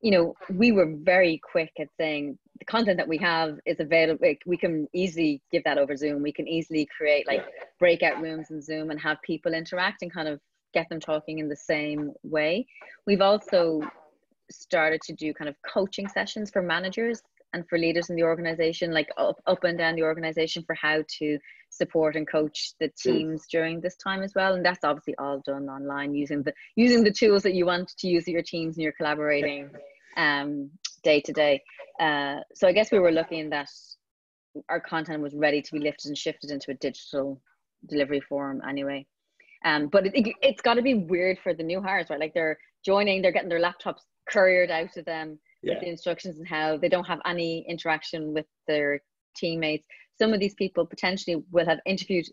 you 0.00 0.12
know, 0.12 0.34
we 0.50 0.70
were 0.70 0.94
very 1.02 1.38
quick 1.38 1.72
at 1.80 1.88
saying 1.96 2.38
the 2.58 2.64
content 2.64 2.98
that 2.98 3.08
we 3.08 3.18
have 3.18 3.58
is 3.66 3.80
available. 3.80 4.32
We 4.46 4.56
can 4.56 4.86
easily 4.92 5.42
give 5.50 5.64
that 5.64 5.78
over 5.78 5.96
Zoom. 5.96 6.22
We 6.22 6.32
can 6.32 6.46
easily 6.46 6.88
create 6.96 7.26
like 7.26 7.44
breakout 7.78 8.20
rooms 8.20 8.50
in 8.50 8.62
Zoom 8.62 8.90
and 8.90 9.00
have 9.00 9.20
people 9.22 9.54
interact 9.54 10.02
and 10.02 10.12
kind 10.12 10.28
of 10.28 10.40
get 10.72 10.88
them 10.88 11.00
talking 11.00 11.38
in 11.38 11.48
the 11.48 11.56
same 11.56 12.12
way. 12.22 12.66
We've 13.06 13.20
also 13.20 13.80
started 14.50 15.00
to 15.02 15.12
do 15.12 15.34
kind 15.34 15.48
of 15.48 15.56
coaching 15.62 16.08
sessions 16.08 16.50
for 16.50 16.62
managers 16.62 17.22
and 17.52 17.66
for 17.68 17.78
leaders 17.78 18.10
in 18.10 18.16
the 18.16 18.22
organization, 18.22 18.92
like 18.92 19.08
up, 19.16 19.36
up 19.46 19.64
and 19.64 19.78
down 19.78 19.96
the 19.96 20.02
organization, 20.02 20.62
for 20.64 20.74
how 20.74 21.02
to 21.18 21.38
support 21.70 22.16
and 22.16 22.28
coach 22.28 22.72
the 22.80 22.88
teams 22.88 23.46
during 23.50 23.80
this 23.80 23.96
time 23.96 24.22
as 24.22 24.34
well. 24.34 24.54
And 24.54 24.64
that's 24.64 24.84
obviously 24.84 25.14
all 25.18 25.40
done 25.44 25.68
online 25.68 26.14
using 26.14 26.42
the 26.42 26.52
using 26.76 27.04
the 27.04 27.12
tools 27.12 27.42
that 27.44 27.54
you 27.54 27.66
want 27.66 27.88
to 27.98 28.08
use 28.08 28.24
with 28.26 28.34
your 28.34 28.42
teams 28.42 28.76
and 28.76 28.82
you're 28.82 28.92
collaborating 28.92 29.70
um, 30.16 30.70
day 31.02 31.20
to 31.20 31.32
day. 31.32 31.62
Uh, 32.00 32.40
so 32.54 32.68
I 32.68 32.72
guess 32.72 32.92
we 32.92 32.98
were 32.98 33.12
looking 33.12 33.50
that 33.50 33.70
our 34.68 34.80
content 34.80 35.22
was 35.22 35.34
ready 35.34 35.62
to 35.62 35.72
be 35.72 35.78
lifted 35.78 36.08
and 36.08 36.18
shifted 36.18 36.50
into 36.50 36.70
a 36.70 36.74
digital 36.74 37.40
delivery 37.86 38.20
form 38.20 38.60
anyway. 38.68 39.06
Um, 39.64 39.88
but 39.88 40.06
it, 40.06 40.12
it, 40.14 40.34
it's 40.42 40.62
got 40.62 40.74
to 40.74 40.82
be 40.82 40.94
weird 40.94 41.38
for 41.42 41.54
the 41.54 41.62
new 41.62 41.80
hires, 41.80 42.10
right? 42.10 42.20
Like 42.20 42.34
they're 42.34 42.58
joining, 42.84 43.22
they're 43.22 43.32
getting 43.32 43.48
their 43.48 43.60
laptops 43.60 44.02
couriered 44.28 44.70
out 44.70 44.92
to 44.92 45.02
them 45.02 45.38
yeah. 45.62 45.74
with 45.74 45.82
the 45.82 45.88
instructions 45.88 46.38
and 46.38 46.46
how 46.46 46.76
they 46.76 46.88
don't 46.88 47.06
have 47.06 47.20
any 47.24 47.64
interaction 47.68 48.32
with 48.32 48.46
their 48.66 49.00
teammates. 49.36 49.86
Some 50.18 50.32
of 50.32 50.40
these 50.40 50.54
people 50.54 50.86
potentially 50.86 51.42
will 51.50 51.66
have 51.66 51.80
interviewed 51.86 52.26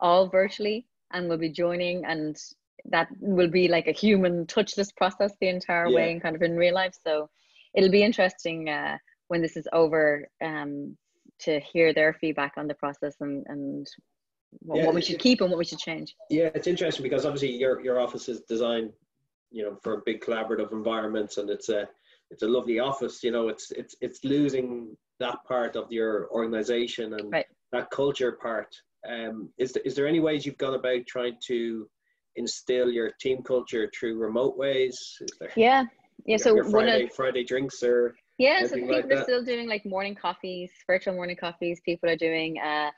all 0.00 0.28
virtually 0.28 0.86
and 1.12 1.28
will 1.28 1.38
be 1.38 1.50
joining 1.50 2.04
and 2.04 2.36
that 2.86 3.08
will 3.20 3.48
be 3.48 3.68
like 3.68 3.86
a 3.86 3.92
human 3.92 4.46
touchless 4.46 4.94
process 4.96 5.32
the 5.40 5.48
entire 5.48 5.86
yeah. 5.88 5.96
way 5.96 6.12
and 6.12 6.22
kind 6.22 6.34
of 6.34 6.42
in 6.42 6.56
real 6.56 6.74
life. 6.74 6.94
So 7.06 7.28
it'll 7.74 7.90
be 7.90 8.02
interesting 8.02 8.68
uh, 8.68 8.98
when 9.28 9.40
this 9.40 9.56
is 9.56 9.68
over 9.72 10.28
um, 10.42 10.96
to 11.40 11.60
hear 11.60 11.92
their 11.92 12.12
feedback 12.14 12.54
on 12.56 12.66
the 12.66 12.74
process 12.74 13.16
and, 13.20 13.44
and 13.48 13.86
what, 14.60 14.78
yeah, 14.78 14.86
what 14.86 14.94
we 14.94 15.02
should 15.02 15.18
keep 15.18 15.40
and 15.40 15.50
what 15.50 15.58
we 15.58 15.64
should 15.64 15.78
change. 15.78 16.14
Yeah, 16.28 16.50
it's 16.54 16.66
interesting 16.66 17.02
because 17.02 17.24
obviously 17.24 17.56
your 17.56 17.80
your 17.80 18.00
office 18.00 18.28
is 18.28 18.40
designed, 18.42 18.92
you 19.52 19.62
know, 19.62 19.76
for 19.82 20.02
big 20.06 20.20
collaborative 20.20 20.72
environments, 20.72 21.36
and 21.36 21.50
it's 21.50 21.68
a 21.68 21.88
it's 22.30 22.42
a 22.42 22.48
lovely 22.48 22.78
office. 22.78 23.22
You 23.22 23.30
know, 23.30 23.48
it's 23.48 23.70
it's 23.72 23.94
it's 24.00 24.24
losing 24.24 24.96
that 25.20 25.38
part 25.46 25.76
of 25.76 25.90
your 25.92 26.28
organization 26.30 27.14
and 27.14 27.32
right. 27.32 27.46
that 27.72 27.90
culture 27.90 28.32
part. 28.32 28.74
Um, 29.08 29.50
is 29.58 29.72
there, 29.72 29.82
is 29.84 29.94
there 29.94 30.06
any 30.06 30.20
ways 30.20 30.46
you've 30.46 30.58
gone 30.58 30.74
about 30.74 31.06
trying 31.06 31.36
to 31.46 31.88
instill 32.36 32.90
your 32.90 33.10
team 33.20 33.42
culture 33.42 33.90
through 33.98 34.16
remote 34.18 34.56
ways? 34.56 34.98
Is 35.20 35.30
there, 35.38 35.52
yeah, 35.56 35.84
yeah. 36.24 36.36
So 36.36 36.54
Friday, 36.62 36.72
one 36.72 36.88
of 36.88 37.12
Friday 37.12 37.44
drinks 37.44 37.82
or 37.82 38.14
yeah, 38.38 38.66
so 38.66 38.74
people 38.74 38.94
like 38.94 39.10
are 39.12 39.22
still 39.22 39.44
doing 39.44 39.68
like 39.68 39.84
morning 39.84 40.14
coffees, 40.14 40.70
virtual 40.86 41.14
morning 41.14 41.36
coffees. 41.36 41.80
People 41.84 42.08
are 42.10 42.16
doing 42.16 42.58
uh, 42.58 42.90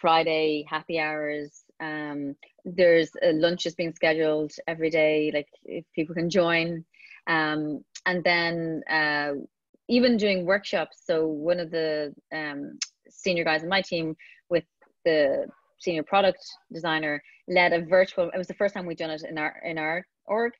Friday 0.00 0.64
happy 0.68 0.98
hours. 0.98 1.64
Um, 1.80 2.34
there's 2.64 3.10
uh, 3.22 3.32
lunches 3.32 3.74
being 3.74 3.94
scheduled 3.94 4.52
every 4.66 4.90
day, 4.90 5.30
like 5.32 5.48
if 5.64 5.84
people 5.94 6.14
can 6.14 6.30
join. 6.30 6.84
Um, 7.26 7.84
and 8.06 8.22
then 8.24 8.82
uh, 8.88 9.32
even 9.88 10.16
doing 10.16 10.46
workshops. 10.46 11.02
So 11.04 11.26
one 11.26 11.60
of 11.60 11.70
the 11.70 12.14
um, 12.32 12.78
senior 13.08 13.44
guys 13.44 13.62
in 13.62 13.68
my 13.68 13.82
team 13.82 14.16
with 14.50 14.64
the 15.04 15.46
senior 15.78 16.02
product 16.02 16.44
designer 16.72 17.22
led 17.48 17.72
a 17.72 17.84
virtual. 17.84 18.30
It 18.30 18.38
was 18.38 18.48
the 18.48 18.54
first 18.54 18.74
time 18.74 18.86
we'd 18.86 18.98
done 18.98 19.10
it 19.10 19.22
in 19.28 19.38
our 19.38 19.60
in 19.64 19.78
our 19.78 20.06
org. 20.26 20.52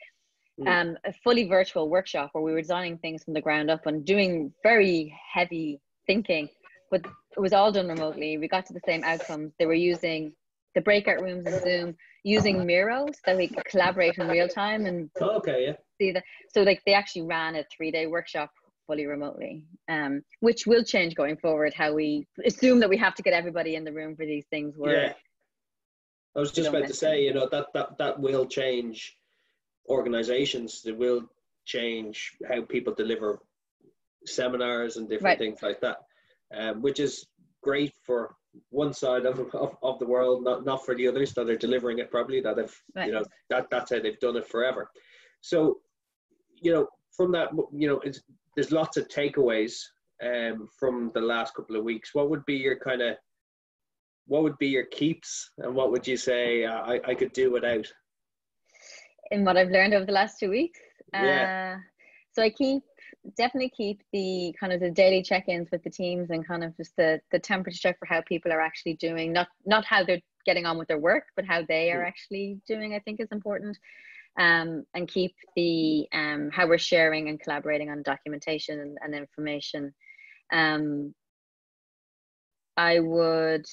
Mm. 0.61 0.68
Um, 0.68 0.99
a 1.04 1.12
fully 1.12 1.46
virtual 1.46 1.90
workshop 1.90 2.30
where 2.32 2.42
we 2.42 2.52
were 2.52 2.62
designing 2.62 2.99
things 2.99 3.23
from 3.25 3.35
the 3.35 3.42
ground 3.42 3.70
up 3.70 3.87
and 3.87 4.04
doing 4.04 4.52
very 4.62 5.14
heavy 5.32 5.80
thinking, 6.06 6.49
but 6.90 7.04
it 7.04 7.40
was 7.40 7.52
all 7.52 7.70
done 7.70 7.88
remotely. 7.88 8.38
We 8.38 8.49
got 8.49 8.64
to 8.66 8.73
the 8.73 8.80
same 8.87 9.04
outcomes. 9.04 9.52
They 9.58 9.66
were 9.66 9.75
using 9.75 10.32
the 10.76 10.83
breakout 10.83 11.23
rooms 11.23 11.47
in 11.47 11.61
Zoom, 11.62 11.97
using 12.23 12.66
Miro 12.66 13.06
so 13.25 13.37
we 13.37 13.49
could 13.49 13.64
collaborate 13.64 14.18
in 14.18 14.28
real 14.28 14.47
time 14.47 14.85
and 14.85 15.11
oh, 15.21 15.38
okay, 15.38 15.64
yeah. 15.66 15.73
See 15.99 16.12
that. 16.12 16.23
So 16.52 16.62
like 16.62 16.83
they 16.87 16.92
actually 16.92 17.23
ran 17.23 17.56
a 17.56 17.64
three 17.75 17.90
day 17.90 18.06
workshop 18.06 18.50
fully 18.87 19.06
remotely, 19.06 19.64
um, 19.88 20.23
which 20.40 20.66
will 20.66 20.85
change 20.85 21.14
going 21.14 21.38
forward. 21.38 21.73
How 21.75 21.95
we 21.95 22.26
assume 22.45 22.80
that 22.80 22.90
we 22.90 22.99
have 22.99 23.14
to 23.14 23.23
get 23.23 23.33
everybody 23.33 23.75
in 23.75 23.85
the 23.85 23.92
room 23.92 24.16
for 24.16 24.26
these 24.26 24.45
things. 24.50 24.75
Where 24.76 25.02
yeah. 25.02 25.12
I 26.37 26.40
was 26.40 26.52
just 26.52 26.68
about 26.68 26.87
to 26.88 26.95
say, 26.95 27.23
you 27.23 27.33
know, 27.33 27.49
that 27.50 27.66
that 27.73 27.99
that 27.99 28.21
will 28.21 28.45
change 28.47 29.16
organizations. 29.89 30.82
It 30.84 30.97
will 30.97 31.23
change 31.65 32.32
how 32.47 32.60
people 32.62 32.93
deliver 32.93 33.41
seminars 34.26 34.99
and 34.99 35.08
different 35.08 35.25
right. 35.25 35.39
things 35.39 35.62
like 35.62 35.80
that, 35.80 35.99
um, 36.54 36.82
which 36.82 37.00
is 37.00 37.26
great 37.62 37.95
for 38.04 38.34
one 38.71 38.92
side 38.92 39.26
of, 39.26 39.38
of, 39.54 39.76
of 39.82 39.99
the 39.99 40.06
world, 40.06 40.45
not 40.45 40.64
not 40.64 40.84
for 40.84 40.95
the 40.95 41.08
others 41.08 41.32
that 41.34 41.49
are 41.49 41.56
delivering 41.56 41.99
it 41.99 42.10
properly. 42.10 42.40
That 42.40 42.58
have 42.58 42.75
right. 42.95 43.06
you 43.06 43.12
know 43.12 43.25
that 43.50 43.66
that's 43.71 43.90
how 43.90 44.00
they've 44.00 44.21
done 44.21 44.36
it 44.36 44.49
forever. 44.49 44.90
So, 45.40 45.78
you 46.60 46.73
know, 46.73 46.88
from 47.16 47.32
that, 47.32 47.50
you 47.73 47.88
know, 47.88 48.00
there's 48.54 48.73
lots 48.73 48.97
of 48.97 49.08
takeaways 49.08 49.75
um, 50.23 50.69
from 50.78 51.10
the 51.14 51.21
last 51.21 51.54
couple 51.54 51.76
of 51.76 51.84
weeks. 51.84 52.14
What 52.14 52.30
would 52.30 52.45
be 52.47 52.54
your 52.54 52.76
kind 52.76 53.02
of 53.02 53.16
what 54.26 54.42
would 54.42 54.58
be 54.58 54.69
your 54.69 54.86
keeps 54.86 55.50
and 55.58 55.75
what 55.75 55.92
would 55.92 56.06
you 56.06 56.16
say 56.16 56.64
uh, 56.64 56.82
I, 56.82 57.00
I 57.06 57.14
could 57.14 57.32
do 57.32 57.52
without? 57.52 57.86
In 59.30 59.45
what 59.45 59.56
I've 59.56 59.71
learned 59.71 59.95
over 59.95 60.04
the 60.04 60.12
last 60.12 60.38
two 60.38 60.50
weeks. 60.50 60.78
Yeah. 61.12 61.76
Uh, 61.76 61.80
so 62.32 62.42
I 62.42 62.50
keep 62.50 62.82
definitely 63.36 63.71
keep 63.71 64.02
the 64.12 64.54
kind 64.58 64.73
of 64.73 64.80
the 64.80 64.91
daily 64.91 65.23
check-ins 65.23 65.69
with 65.71 65.82
the 65.82 65.91
teams 65.91 66.30
and 66.30 66.47
kind 66.47 66.65
of 66.65 66.76
just 66.76 66.95
the 66.97 67.21
the 67.32 67.39
temperature 67.39 67.78
check 67.78 67.99
for 67.99 68.06
how 68.06 68.21
people 68.23 68.52
are 68.52 68.60
actually 68.60 68.95
doing. 68.95 69.32
Not 69.32 69.49
not 69.65 69.84
how 69.84 70.04
they're 70.04 70.21
getting 70.47 70.65
on 70.65 70.78
with 70.78 70.89
their 70.89 70.99
work 70.99 71.25
but 71.34 71.45
how 71.45 71.60
they 71.69 71.91
are 71.91 72.04
actually 72.04 72.60
doing 72.67 72.95
i 72.95 73.00
think 73.00 73.21
is 73.21 73.32
important. 73.32 73.76
Um, 74.39 74.84
and 74.93 75.08
keep 75.08 75.34
the 75.56 76.06
um, 76.12 76.50
how 76.52 76.69
we're 76.69 76.76
sharing 76.76 77.30
and 77.30 77.41
collaborating 77.41 77.89
on 77.89 78.02
documentation 78.02 78.80
and, 78.80 78.99
and 79.02 79.15
information. 79.15 79.95
Um, 80.52 81.15
i 82.76 82.99
would 82.99 83.65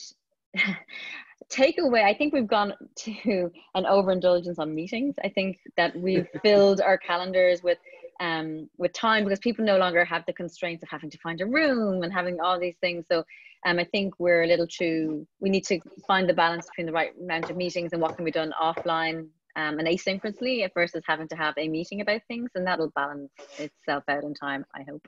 take 1.50 1.78
away 1.80 2.04
i 2.04 2.13
think 2.18 2.34
we've 2.34 2.48
gone 2.48 2.74
to 2.96 3.52
an 3.76 3.86
overindulgence 3.86 4.58
on 4.58 4.74
meetings. 4.74 5.16
I 5.22 5.28
think 5.28 5.58
that 5.76 5.94
we've 5.96 6.28
filled 6.42 6.80
our 6.80 6.98
calendars 6.98 7.62
with 7.62 7.78
um, 8.24 8.70
with 8.78 8.94
time 8.94 9.26
because 9.26 9.40
people 9.40 9.66
no 9.66 9.78
longer 9.78 10.06
have 10.06 10.24
the 10.26 10.34
constraints 10.34 10.82
of 10.82 10.90
having 10.90 11.10
to 11.10 11.18
find 11.18 11.42
a 11.42 11.46
room 11.46 12.04
and 12.04 12.14
having 12.14 12.40
all 12.40 12.58
these 12.58 12.78
things. 12.80 13.04
So 13.12 13.26
um, 13.66 13.80
I 13.80 13.84
think 13.84 14.14
we're 14.18 14.44
a 14.44 14.48
little 14.48 14.68
too, 14.68 15.28
we 15.42 15.50
need 15.50 15.66
to 15.66 15.82
find 16.08 16.30
the 16.30 16.34
balance 16.34 16.66
between 16.68 16.86
the 16.86 16.94
right 16.94 17.12
amount 17.22 17.50
of 17.50 17.58
meetings 17.58 17.92
and 17.92 18.02
what 18.02 18.16
can 18.16 18.24
be 18.24 18.32
done 18.32 18.54
offline 18.60 19.28
um, 19.58 19.78
and 19.78 19.88
asynchronously 19.88 20.66
versus 20.74 21.04
having 21.06 21.28
to 21.28 21.36
have 21.36 21.54
a 21.58 21.68
meeting 21.68 22.00
about 22.00 22.22
things. 22.30 22.50
And 22.56 22.66
that'll 22.66 22.92
balance 22.96 23.34
itself 23.60 24.06
out 24.08 24.24
in 24.24 24.34
time, 24.34 24.66
I 24.74 24.84
hope. 24.90 25.06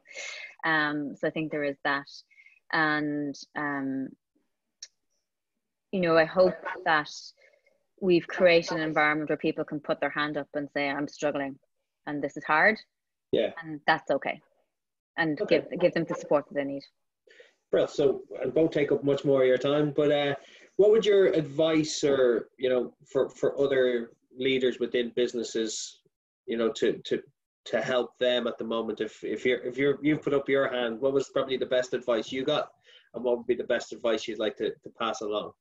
Um, 0.65 1.15
so 1.15 1.27
I 1.27 1.31
think 1.31 1.51
there 1.51 1.63
is 1.63 1.77
that. 1.85 2.09
And, 2.73 3.33
um, 3.55 4.09
you 5.93 6.01
know, 6.01 6.17
I 6.17 6.25
hope 6.25 6.57
that 6.83 7.09
we've 8.01 8.27
created 8.27 8.73
an 8.73 8.81
environment 8.81 9.29
where 9.29 9.37
people 9.37 9.63
can 9.63 9.79
put 9.79 10.01
their 10.01 10.09
hand 10.09 10.35
up 10.35 10.49
and 10.53 10.67
say, 10.75 10.89
I'm 10.89 11.07
struggling 11.07 11.57
and 12.07 12.21
this 12.21 12.35
is 12.35 12.43
hard 12.43 12.77
yeah. 13.35 13.51
And 13.61 13.81
that's 13.85 14.09
okay. 14.11 14.41
And 15.17 15.39
okay. 15.41 15.57
give 15.69 15.79
give 15.79 15.93
them 15.93 16.05
the 16.07 16.15
support 16.15 16.45
that 16.47 16.55
they 16.55 16.63
need. 16.63 16.83
Well, 17.71 17.87
so 17.87 18.21
I 18.41 18.47
won't 18.47 18.71
take 18.71 18.91
up 18.91 19.03
much 19.03 19.25
more 19.25 19.41
of 19.41 19.47
your 19.47 19.57
time, 19.57 19.91
but 19.95 20.11
uh, 20.11 20.35
what 20.77 20.91
would 20.91 21.05
your 21.05 21.27
advice 21.27 22.03
or 22.03 22.49
you 22.57 22.69
know 22.69 22.93
for 23.11 23.29
for 23.29 23.59
other 23.59 24.11
leaders 24.37 24.79
within 24.79 25.11
businesses, 25.15 25.99
you 26.45 26.57
know, 26.57 26.71
to 26.79 26.93
to 27.05 27.21
to 27.65 27.81
help 27.81 28.17
them 28.19 28.47
at 28.47 28.57
the 28.57 28.63
moment 28.63 29.01
if 29.01 29.23
if 29.23 29.45
you're 29.45 29.61
if 29.63 29.77
you're 29.77 29.97
you've 30.01 30.21
put 30.21 30.33
up 30.33 30.47
your 30.47 30.69
hand, 30.69 31.01
what 31.01 31.13
was 31.13 31.29
probably 31.29 31.57
the 31.57 31.65
best 31.65 31.93
advice 31.93 32.31
you 32.31 32.43
got 32.43 32.69
and 33.13 33.23
what 33.23 33.37
would 33.37 33.47
be 33.47 33.55
the 33.55 33.63
best 33.75 33.93
advice 33.93 34.27
you'd 34.27 34.39
like 34.39 34.55
to, 34.57 34.69
to 34.69 34.89
pass 34.99 35.21
along? 35.21 35.51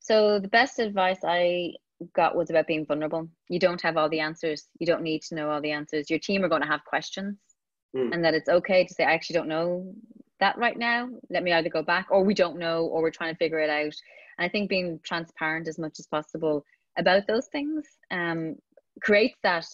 So 0.00 0.38
the 0.38 0.48
best 0.48 0.78
advice 0.78 1.20
I 1.24 1.72
got 2.14 2.36
was 2.36 2.50
about 2.50 2.66
being 2.66 2.86
vulnerable. 2.86 3.28
You 3.48 3.58
don't 3.58 3.80
have 3.82 3.96
all 3.96 4.08
the 4.08 4.20
answers. 4.20 4.68
You 4.78 4.86
don't 4.86 5.02
need 5.02 5.22
to 5.22 5.34
know 5.34 5.50
all 5.50 5.60
the 5.60 5.70
answers. 5.70 6.10
Your 6.10 6.18
team 6.18 6.44
are 6.44 6.48
going 6.48 6.62
to 6.62 6.68
have 6.68 6.84
questions, 6.84 7.36
mm. 7.96 8.12
and 8.12 8.24
that 8.24 8.34
it's 8.34 8.48
okay 8.48 8.84
to 8.84 8.94
say, 8.94 9.04
I 9.04 9.12
actually 9.12 9.34
don't 9.34 9.48
know 9.48 9.92
that 10.40 10.58
right 10.58 10.78
now. 10.78 11.08
Let 11.30 11.42
me 11.42 11.52
either 11.52 11.68
go 11.68 11.82
back, 11.82 12.08
or 12.10 12.22
we 12.22 12.34
don't 12.34 12.58
know, 12.58 12.84
or 12.86 13.02
we're 13.02 13.10
trying 13.10 13.32
to 13.32 13.38
figure 13.38 13.60
it 13.60 13.70
out. 13.70 13.94
And 14.38 14.46
I 14.46 14.48
think 14.48 14.68
being 14.68 15.00
transparent 15.04 15.68
as 15.68 15.78
much 15.78 15.98
as 15.98 16.06
possible 16.06 16.64
about 16.96 17.26
those 17.26 17.46
things 17.48 17.84
um, 18.10 18.56
creates 19.02 19.38
that. 19.42 19.66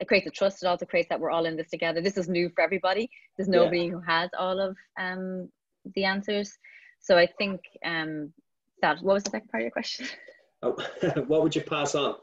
It 0.00 0.08
creates 0.08 0.26
a 0.26 0.30
trust. 0.30 0.62
It 0.62 0.66
also 0.66 0.86
creates 0.86 1.08
that 1.08 1.20
we're 1.20 1.30
all 1.30 1.46
in 1.46 1.56
this 1.56 1.70
together. 1.70 2.00
This 2.00 2.16
is 2.16 2.28
new 2.28 2.50
for 2.54 2.62
everybody. 2.62 3.08
There's 3.36 3.48
nobody 3.48 3.84
yeah. 3.84 3.90
who 3.90 4.00
has 4.00 4.28
all 4.36 4.60
of 4.60 4.76
um, 4.98 5.48
the 5.94 6.04
answers. 6.04 6.52
So 7.00 7.16
I 7.16 7.28
think 7.38 7.60
um, 7.84 8.32
that. 8.82 8.98
What 9.02 9.14
was 9.14 9.22
the 9.22 9.30
second 9.30 9.48
part 9.50 9.62
of 9.62 9.64
your 9.64 9.70
question? 9.70 10.06
what 11.26 11.42
would 11.42 11.54
you 11.54 11.62
pass 11.62 11.94
on? 11.94 12.14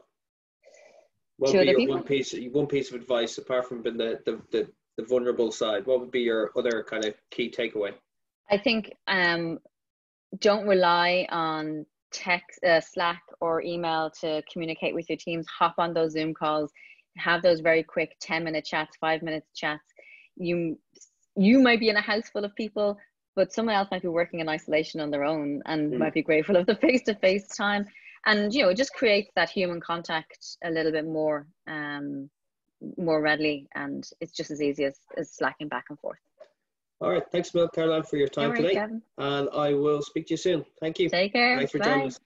What 1.38 1.52
would 1.54 1.60
be 1.60 1.66
your 1.66 1.76
people? 1.76 1.94
one 1.96 2.04
piece, 2.04 2.34
one 2.52 2.66
piece 2.66 2.90
of 2.90 2.94
advice 2.94 3.38
apart 3.38 3.68
from 3.68 3.82
being 3.82 3.96
the, 3.96 4.20
the, 4.24 4.40
the, 4.50 4.68
the 4.96 5.04
vulnerable 5.04 5.50
side? 5.50 5.86
What 5.86 6.00
would 6.00 6.10
be 6.10 6.20
your 6.20 6.50
other 6.56 6.84
kind 6.88 7.04
of 7.04 7.14
key 7.30 7.50
takeaway? 7.50 7.92
I 8.50 8.58
think 8.58 8.92
um, 9.06 9.58
don't 10.40 10.66
rely 10.66 11.26
on 11.30 11.86
text, 12.12 12.62
uh, 12.64 12.80
Slack, 12.80 13.22
or 13.40 13.62
email 13.62 14.10
to 14.20 14.42
communicate 14.52 14.94
with 14.94 15.08
your 15.08 15.16
teams. 15.16 15.46
Hop 15.58 15.74
on 15.78 15.94
those 15.94 16.12
Zoom 16.12 16.34
calls, 16.34 16.70
have 17.16 17.42
those 17.42 17.60
very 17.60 17.82
quick 17.82 18.16
ten 18.20 18.44
minute 18.44 18.64
chats, 18.64 18.96
five 19.00 19.22
minute 19.22 19.44
chats. 19.54 19.84
You 20.36 20.78
you 21.36 21.60
might 21.60 21.80
be 21.80 21.88
in 21.88 21.96
a 21.96 22.00
house 22.00 22.28
full 22.28 22.44
of 22.44 22.54
people, 22.54 22.98
but 23.34 23.52
someone 23.52 23.74
else 23.74 23.88
might 23.90 24.02
be 24.02 24.08
working 24.08 24.40
in 24.40 24.48
isolation 24.48 25.00
on 25.00 25.10
their 25.10 25.24
own 25.24 25.62
and 25.66 25.92
mm. 25.92 25.98
might 25.98 26.14
be 26.14 26.22
grateful 26.22 26.56
of 26.56 26.66
the 26.66 26.76
face 26.76 27.02
to 27.04 27.14
face 27.14 27.48
time. 27.48 27.86
And 28.26 28.54
you 28.54 28.62
know, 28.62 28.68
it 28.70 28.76
just 28.76 28.94
creates 28.94 29.30
that 29.34 29.50
human 29.50 29.80
contact 29.80 30.56
a 30.64 30.70
little 30.70 30.92
bit 30.92 31.06
more, 31.06 31.46
um, 31.66 32.30
more 32.96 33.20
readily, 33.20 33.68
and 33.74 34.08
it's 34.20 34.32
just 34.32 34.50
as 34.50 34.62
easy 34.62 34.84
as, 34.84 34.98
as 35.16 35.32
slacking 35.32 35.68
back 35.68 35.86
and 35.90 35.98
forth. 35.98 36.18
All 37.00 37.10
right, 37.10 37.24
thanks, 37.32 37.52
Mel 37.52 37.68
Caroline, 37.68 38.04
for 38.04 38.16
your 38.16 38.28
time 38.28 38.54
today, 38.54 38.74
Kevin. 38.74 39.02
and 39.18 39.48
I 39.52 39.74
will 39.74 40.02
speak 40.02 40.26
to 40.28 40.34
you 40.34 40.36
soon. 40.36 40.64
Thank 40.80 41.00
you. 41.00 41.08
Take 41.08 41.32
care. 41.32 41.56
Thanks 41.56 41.72
for 41.72 41.78
Bye. 41.78 41.86
joining 41.86 42.06
us. 42.06 42.18